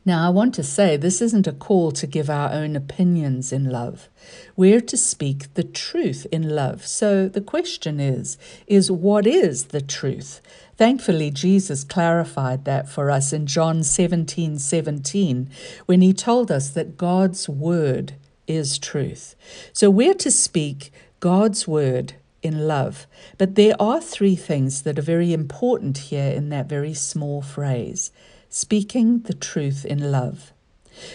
Now, 0.05 0.27
I 0.27 0.31
want 0.31 0.55
to 0.55 0.62
say 0.62 0.96
this 0.96 1.22
isn't 1.22 1.46
a 1.46 1.53
call 1.53 1.90
to 1.92 2.07
give 2.07 2.29
our 2.29 2.50
own 2.53 2.77
opinions 2.77 3.53
in 3.53 3.70
love. 3.70 4.09
We're 4.57 4.81
to 4.83 4.96
speak 4.96 5.53
the 5.55 5.64
truth 5.64 6.27
in 6.31 6.50
love. 6.50 6.87
So 6.87 7.29
the 7.29 7.40
question 7.40 8.00
is, 8.00 8.37
is 8.66 8.90
what 8.90 9.27
is 9.27 9.66
the 9.66 9.81
truth? 9.81 10.40
Thankfully, 10.77 11.31
Jesus 11.31 11.85
clarified 11.85 12.64
that 12.64 12.88
for 12.88 13.11
us 13.11 13.33
in 13.33 13.46
John 13.46 13.83
17 13.83 14.59
17, 14.59 15.48
when 15.87 16.00
he 16.00 16.12
told 16.12 16.50
us 16.50 16.70
that 16.70 16.96
God's 16.96 17.48
word 17.48 18.14
is 18.46 18.79
truth. 18.79 19.35
So 19.72 19.88
we're 19.88 20.14
to 20.14 20.31
speak 20.31 20.92
God's 21.20 21.66
word 21.66 22.14
in 22.42 22.66
love. 22.66 23.07
But 23.38 23.55
there 23.55 23.74
are 23.81 24.00
three 24.00 24.37
things 24.37 24.83
that 24.83 24.98
are 24.98 25.03
very 25.03 25.33
important 25.33 25.96
here 25.96 26.31
in 26.31 26.50
that 26.50 26.68
very 26.68 26.92
small 26.92 27.40
phrase 27.40 28.11
speaking 28.55 29.19
the 29.23 29.35
truth 29.35 29.85
in 29.85 30.12
love. 30.12 30.53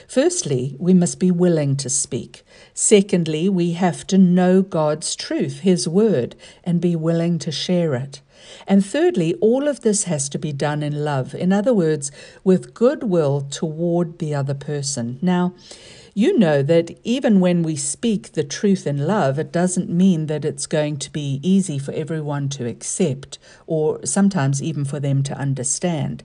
Firstly, 0.09 0.75
we 0.77 0.93
must 0.93 1.21
be 1.21 1.31
willing 1.31 1.77
to 1.77 1.89
speak. 1.89 2.43
Secondly, 2.73 3.47
we 3.47 3.71
have 3.71 4.05
to 4.07 4.17
know 4.17 4.61
God's 4.61 5.15
truth, 5.15 5.61
His 5.61 5.87
word, 5.87 6.35
and 6.65 6.81
be 6.81 6.97
willing 6.97 7.39
to 7.39 7.49
share 7.49 7.95
it. 7.95 8.19
And 8.67 8.85
thirdly, 8.85 9.35
all 9.35 9.69
of 9.69 9.79
this 9.81 10.03
has 10.03 10.27
to 10.29 10.37
be 10.37 10.51
done 10.51 10.83
in 10.83 11.05
love. 11.05 11.33
In 11.33 11.53
other 11.53 11.73
words, 11.73 12.11
with 12.43 12.73
goodwill 12.73 13.47
toward 13.49 14.19
the 14.19 14.35
other 14.35 14.53
person. 14.53 15.17
Now, 15.21 15.53
you 16.13 16.37
know 16.37 16.61
that 16.63 16.99
even 17.05 17.39
when 17.39 17.63
we 17.63 17.77
speak 17.77 18.33
the 18.33 18.43
truth 18.43 18.85
in 18.85 19.07
love, 19.07 19.39
it 19.39 19.53
doesn't 19.53 19.89
mean 19.89 20.25
that 20.25 20.43
it's 20.43 20.67
going 20.67 20.97
to 20.97 21.09
be 21.09 21.39
easy 21.41 21.79
for 21.79 21.93
everyone 21.93 22.49
to 22.49 22.67
accept 22.67 23.39
or 23.65 24.05
sometimes 24.05 24.61
even 24.61 24.83
for 24.83 24.99
them 24.99 25.23
to 25.23 25.37
understand. 25.37 26.23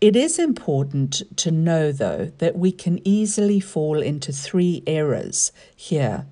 It 0.00 0.16
is 0.16 0.38
important 0.38 1.22
to 1.38 1.50
know, 1.50 1.90
though, 1.92 2.32
that 2.38 2.56
we 2.56 2.72
can 2.72 3.00
easily 3.06 3.60
fall 3.60 4.02
into 4.02 4.32
three 4.32 4.82
errors 4.86 5.52
here. 5.74 6.26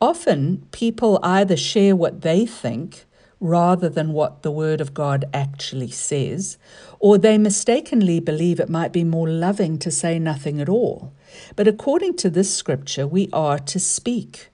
Often, 0.00 0.66
people 0.70 1.18
either 1.22 1.56
share 1.56 1.94
what 1.94 2.22
they 2.22 2.44
think 2.44 3.06
rather 3.40 3.88
than 3.88 4.12
what 4.12 4.42
the 4.42 4.50
Word 4.50 4.80
of 4.80 4.92
God 4.92 5.24
actually 5.32 5.90
says, 5.90 6.58
or 6.98 7.16
they 7.16 7.38
mistakenly 7.38 8.20
believe 8.20 8.60
it 8.60 8.68
might 8.68 8.92
be 8.92 9.04
more 9.04 9.28
loving 9.28 9.78
to 9.78 9.90
say 9.90 10.18
nothing 10.18 10.60
at 10.60 10.68
all. 10.68 11.12
But 11.56 11.66
according 11.66 12.16
to 12.16 12.28
this 12.28 12.54
scripture, 12.54 13.06
we 13.06 13.30
are 13.32 13.58
to 13.58 13.78
speak. 13.78 14.49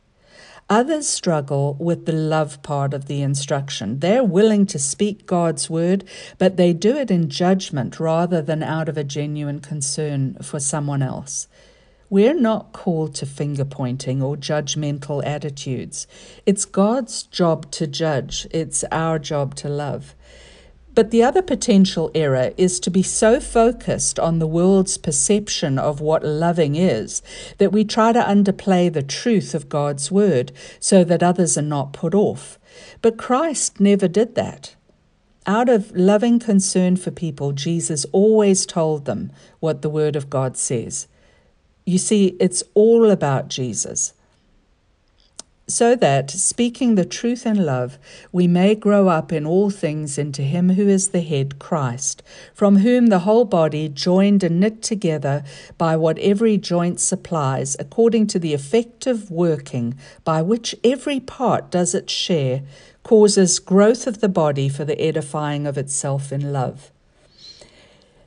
Others 0.68 1.06
struggle 1.06 1.76
with 1.78 2.06
the 2.06 2.12
love 2.12 2.60
part 2.64 2.92
of 2.92 3.06
the 3.06 3.22
instruction. 3.22 4.00
They're 4.00 4.24
willing 4.24 4.66
to 4.66 4.80
speak 4.80 5.24
God's 5.24 5.70
word, 5.70 6.02
but 6.38 6.56
they 6.56 6.72
do 6.72 6.96
it 6.96 7.08
in 7.08 7.30
judgment 7.30 8.00
rather 8.00 8.42
than 8.42 8.64
out 8.64 8.88
of 8.88 8.98
a 8.98 9.04
genuine 9.04 9.60
concern 9.60 10.34
for 10.42 10.58
someone 10.58 11.02
else. 11.02 11.46
We're 12.10 12.34
not 12.34 12.72
called 12.72 13.14
to 13.16 13.26
finger 13.26 13.64
pointing 13.64 14.20
or 14.20 14.36
judgmental 14.36 15.24
attitudes. 15.24 16.08
It's 16.46 16.64
God's 16.64 17.22
job 17.22 17.70
to 17.72 17.86
judge, 17.86 18.48
it's 18.50 18.82
our 18.90 19.20
job 19.20 19.54
to 19.56 19.68
love. 19.68 20.15
But 20.96 21.10
the 21.10 21.22
other 21.22 21.42
potential 21.42 22.10
error 22.14 22.52
is 22.56 22.80
to 22.80 22.90
be 22.90 23.02
so 23.02 23.38
focused 23.38 24.18
on 24.18 24.38
the 24.38 24.46
world's 24.46 24.96
perception 24.96 25.78
of 25.78 26.00
what 26.00 26.24
loving 26.24 26.74
is 26.74 27.20
that 27.58 27.70
we 27.70 27.84
try 27.84 28.12
to 28.12 28.18
underplay 28.18 28.90
the 28.90 29.02
truth 29.02 29.54
of 29.54 29.68
God's 29.68 30.10
word 30.10 30.52
so 30.80 31.04
that 31.04 31.22
others 31.22 31.58
are 31.58 31.62
not 31.62 31.92
put 31.92 32.14
off. 32.14 32.58
But 33.02 33.18
Christ 33.18 33.78
never 33.78 34.08
did 34.08 34.36
that. 34.36 34.74
Out 35.46 35.68
of 35.68 35.94
loving 35.94 36.38
concern 36.38 36.96
for 36.96 37.10
people, 37.10 37.52
Jesus 37.52 38.06
always 38.10 38.64
told 38.64 39.04
them 39.04 39.30
what 39.60 39.82
the 39.82 39.90
word 39.90 40.16
of 40.16 40.30
God 40.30 40.56
says. 40.56 41.08
You 41.84 41.98
see, 41.98 42.38
it's 42.40 42.62
all 42.72 43.10
about 43.10 43.48
Jesus 43.48 44.14
so 45.68 45.96
that, 45.96 46.30
speaking 46.30 46.94
the 46.94 47.04
truth 47.04 47.44
in 47.44 47.66
love, 47.66 47.98
we 48.30 48.46
may 48.46 48.74
grow 48.74 49.08
up 49.08 49.32
in 49.32 49.44
all 49.44 49.68
things 49.68 50.16
into 50.16 50.42
Him 50.42 50.70
who 50.70 50.86
is 50.86 51.08
the 51.08 51.20
head, 51.20 51.58
Christ, 51.58 52.22
from 52.54 52.78
whom 52.78 53.08
the 53.08 53.20
whole 53.20 53.44
body, 53.44 53.88
joined 53.88 54.44
and 54.44 54.60
knit 54.60 54.80
together 54.80 55.42
by 55.76 55.96
what 55.96 56.18
every 56.18 56.56
joint 56.56 57.00
supplies, 57.00 57.76
according 57.80 58.28
to 58.28 58.38
the 58.38 58.54
effective 58.54 59.28
working 59.28 59.98
by 60.22 60.40
which 60.40 60.76
every 60.84 61.18
part 61.18 61.70
does 61.70 61.94
its 61.94 62.12
share, 62.12 62.62
causes 63.02 63.58
growth 63.58 64.06
of 64.06 64.20
the 64.20 64.28
body 64.28 64.68
for 64.68 64.84
the 64.84 65.00
edifying 65.00 65.66
of 65.66 65.76
itself 65.76 66.32
in 66.32 66.52
love. 66.52 66.92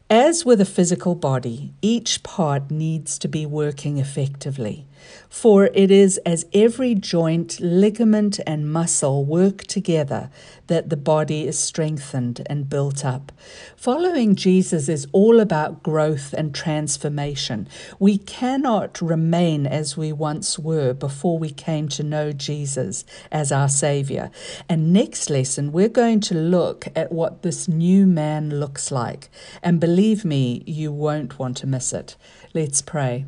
As 0.10 0.44
with 0.44 0.60
a 0.60 0.66
physical 0.66 1.16
body, 1.16 1.72
each 1.82 2.24
part 2.24 2.72
needs 2.72 3.20
to 3.20 3.28
be 3.28 3.46
working 3.46 3.98
effectively. 3.98 4.88
For 5.30 5.70
it 5.74 5.92
is 5.92 6.18
as 6.26 6.46
every 6.54 6.96
joint, 6.96 7.60
ligament, 7.60 8.40
and 8.48 8.72
muscle 8.72 9.26
work 9.26 9.64
together 9.64 10.30
that 10.68 10.90
the 10.90 10.98
body 10.98 11.48
is 11.48 11.58
strengthened 11.58 12.42
and 12.46 12.70
built 12.70 13.04
up. 13.04 13.32
Following 13.76 14.36
Jesus 14.36 14.88
is 14.88 15.08
all 15.12 15.40
about 15.40 15.84
growth 15.84 16.34
and 16.34 16.54
transformation. 16.54 17.68
We 18.00 18.18
cannot 18.18 19.02
remain 19.02 19.66
as 19.66 19.98
we 19.98 20.12
once 20.12 20.58
were 20.60 20.94
before 20.94 21.38
we 21.38 21.50
came 21.50 21.90
to 21.90 22.04
know 22.04 22.32
Jesus 22.32 23.04
as 23.32 23.52
our 23.52 23.70
Savior. 23.70 24.32
And 24.68 24.94
next 24.94 25.30
lesson, 25.30 25.72
we're 25.72 25.90
going 25.90 26.20
to 26.22 26.36
look 26.36 26.88
at 26.96 27.12
what 27.12 27.42
this 27.42 27.68
new 27.68 28.06
man 28.06 28.60
looks 28.60 28.92
like. 28.92 29.30
And 29.64 29.80
believe 29.80 30.24
me, 30.24 30.64
you 30.66 30.92
won't 30.92 31.40
want 31.40 31.58
to 31.58 31.68
miss 31.68 31.94
it. 31.94 32.16
Let's 32.52 32.82
pray. 32.82 33.26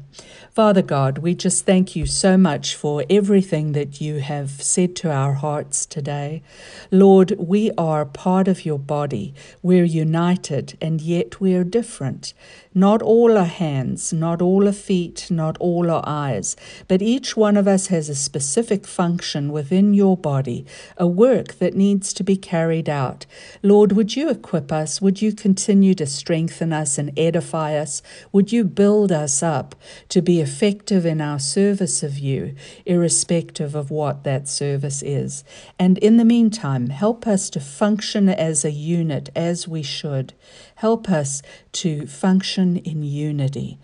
Father 0.49 0.81
God, 0.81 1.19
we 1.19 1.35
just 1.35 1.63
thank 1.63 1.95
you 1.95 2.07
so 2.07 2.37
much 2.37 2.75
for 2.75 3.05
everything 3.07 3.73
that 3.73 4.01
you 4.01 4.19
have 4.19 4.49
said 4.49 4.95
to 4.97 5.11
our 5.11 5.33
hearts 5.33 5.85
today. 5.85 6.41
Lord, 6.89 7.35
we 7.37 7.69
are 7.77 8.03
part 8.03 8.47
of 8.47 8.65
your 8.65 8.79
body. 8.79 9.35
We're 9.61 9.85
united, 9.85 10.75
and 10.81 10.99
yet 10.99 11.39
we're 11.39 11.63
different. 11.63 12.33
Not 12.73 13.01
all 13.01 13.37
are 13.37 13.43
hands, 13.43 14.13
not 14.13 14.41
all 14.41 14.65
are 14.65 14.71
feet, 14.71 15.27
not 15.29 15.57
all 15.57 15.91
are 15.91 16.03
eyes, 16.05 16.55
but 16.87 17.01
each 17.01 17.35
one 17.35 17.57
of 17.57 17.67
us 17.67 17.87
has 17.87 18.07
a 18.07 18.15
specific 18.15 18.87
function 18.87 19.51
within 19.51 19.93
your 19.93 20.15
body, 20.15 20.65
a 20.95 21.05
work 21.05 21.55
that 21.55 21.75
needs 21.75 22.13
to 22.13 22.23
be 22.23 22.37
carried 22.37 22.87
out. 22.87 23.25
Lord, 23.61 23.91
would 23.91 24.15
you 24.15 24.29
equip 24.29 24.71
us? 24.71 25.01
Would 25.01 25.21
you 25.21 25.33
continue 25.33 25.93
to 25.95 26.05
strengthen 26.05 26.71
us 26.71 26.97
and 26.97 27.11
edify 27.19 27.75
us? 27.75 28.01
Would 28.31 28.53
you 28.53 28.63
build 28.63 29.11
us 29.11 29.43
up 29.43 29.75
to 30.07 30.21
be 30.21 30.39
effective 30.39 31.05
in 31.05 31.19
our 31.19 31.39
service 31.39 32.03
of 32.03 32.17
you, 32.17 32.55
irrespective 32.85 33.75
of 33.75 33.91
what 33.91 34.23
that 34.23 34.47
service 34.47 35.03
is? 35.03 35.43
And 35.77 35.97
in 35.97 36.15
the 36.15 36.23
meantime, 36.23 36.87
help 36.87 37.27
us 37.27 37.49
to 37.49 37.59
function 37.59 38.29
as 38.29 38.63
a 38.63 38.71
unit 38.71 39.29
as 39.35 39.67
we 39.67 39.83
should. 39.83 40.33
Help 40.81 41.11
us 41.11 41.43
to 41.73 42.07
function 42.07 42.77
in 42.77 43.03
unity 43.03 43.77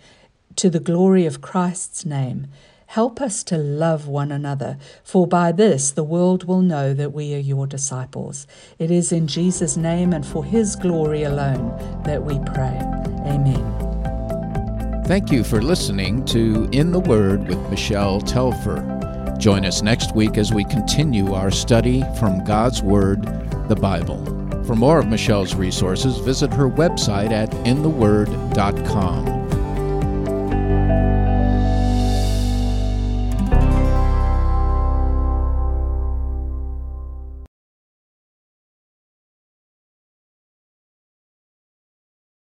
to 0.56 0.68
the 0.68 0.80
glory 0.80 1.28
of 1.28 1.42
Christ's 1.42 2.08
name. 2.08 2.48
Help 2.88 3.22
us 3.22 3.44
to 3.44 3.56
love 3.56 4.08
one 4.08 4.32
another, 4.32 4.80
for 5.04 5.28
by 5.28 5.52
this 5.52 5.92
the 5.92 6.04
world 6.04 6.46
will 6.46 6.64
know 6.64 6.96
that 6.96 7.14
we 7.14 7.36
are 7.36 7.38
your 7.38 7.68
disciples. 7.68 8.48
It 8.80 8.90
is 8.90 9.12
in 9.12 9.28
Jesus' 9.28 9.78
name 9.78 10.12
and 10.12 10.26
for 10.26 10.44
his 10.44 10.76
glory 10.76 11.22
alone 11.22 11.78
that 12.04 12.24
we 12.24 12.40
pray. 12.40 12.82
Amen. 13.28 15.04
Thank 15.06 15.32
you 15.32 15.44
for 15.44 15.62
listening 15.62 16.26
to 16.26 16.68
In 16.72 16.92
the 16.92 17.00
Word 17.00 17.48
with 17.48 17.60
Michelle 17.70 18.22
Telfer. 18.22 19.36
Join 19.38 19.66
us 19.66 19.84
next 19.84 20.16
week 20.16 20.40
as 20.40 20.52
we 20.52 20.64
continue 20.64 21.36
our 21.36 21.52
study 21.52 22.04
from 22.18 22.44
God's 22.44 22.82
Word, 22.82 23.22
the 23.70 23.76
Bible. 23.76 24.47
For 24.68 24.76
more 24.76 25.00
of 25.00 25.08
Michelle's 25.08 25.56
resources, 25.56 26.18
visit 26.18 26.54
her 26.54 26.70
website 26.70 27.32
at 27.32 27.54
intheword.com. 27.66 29.26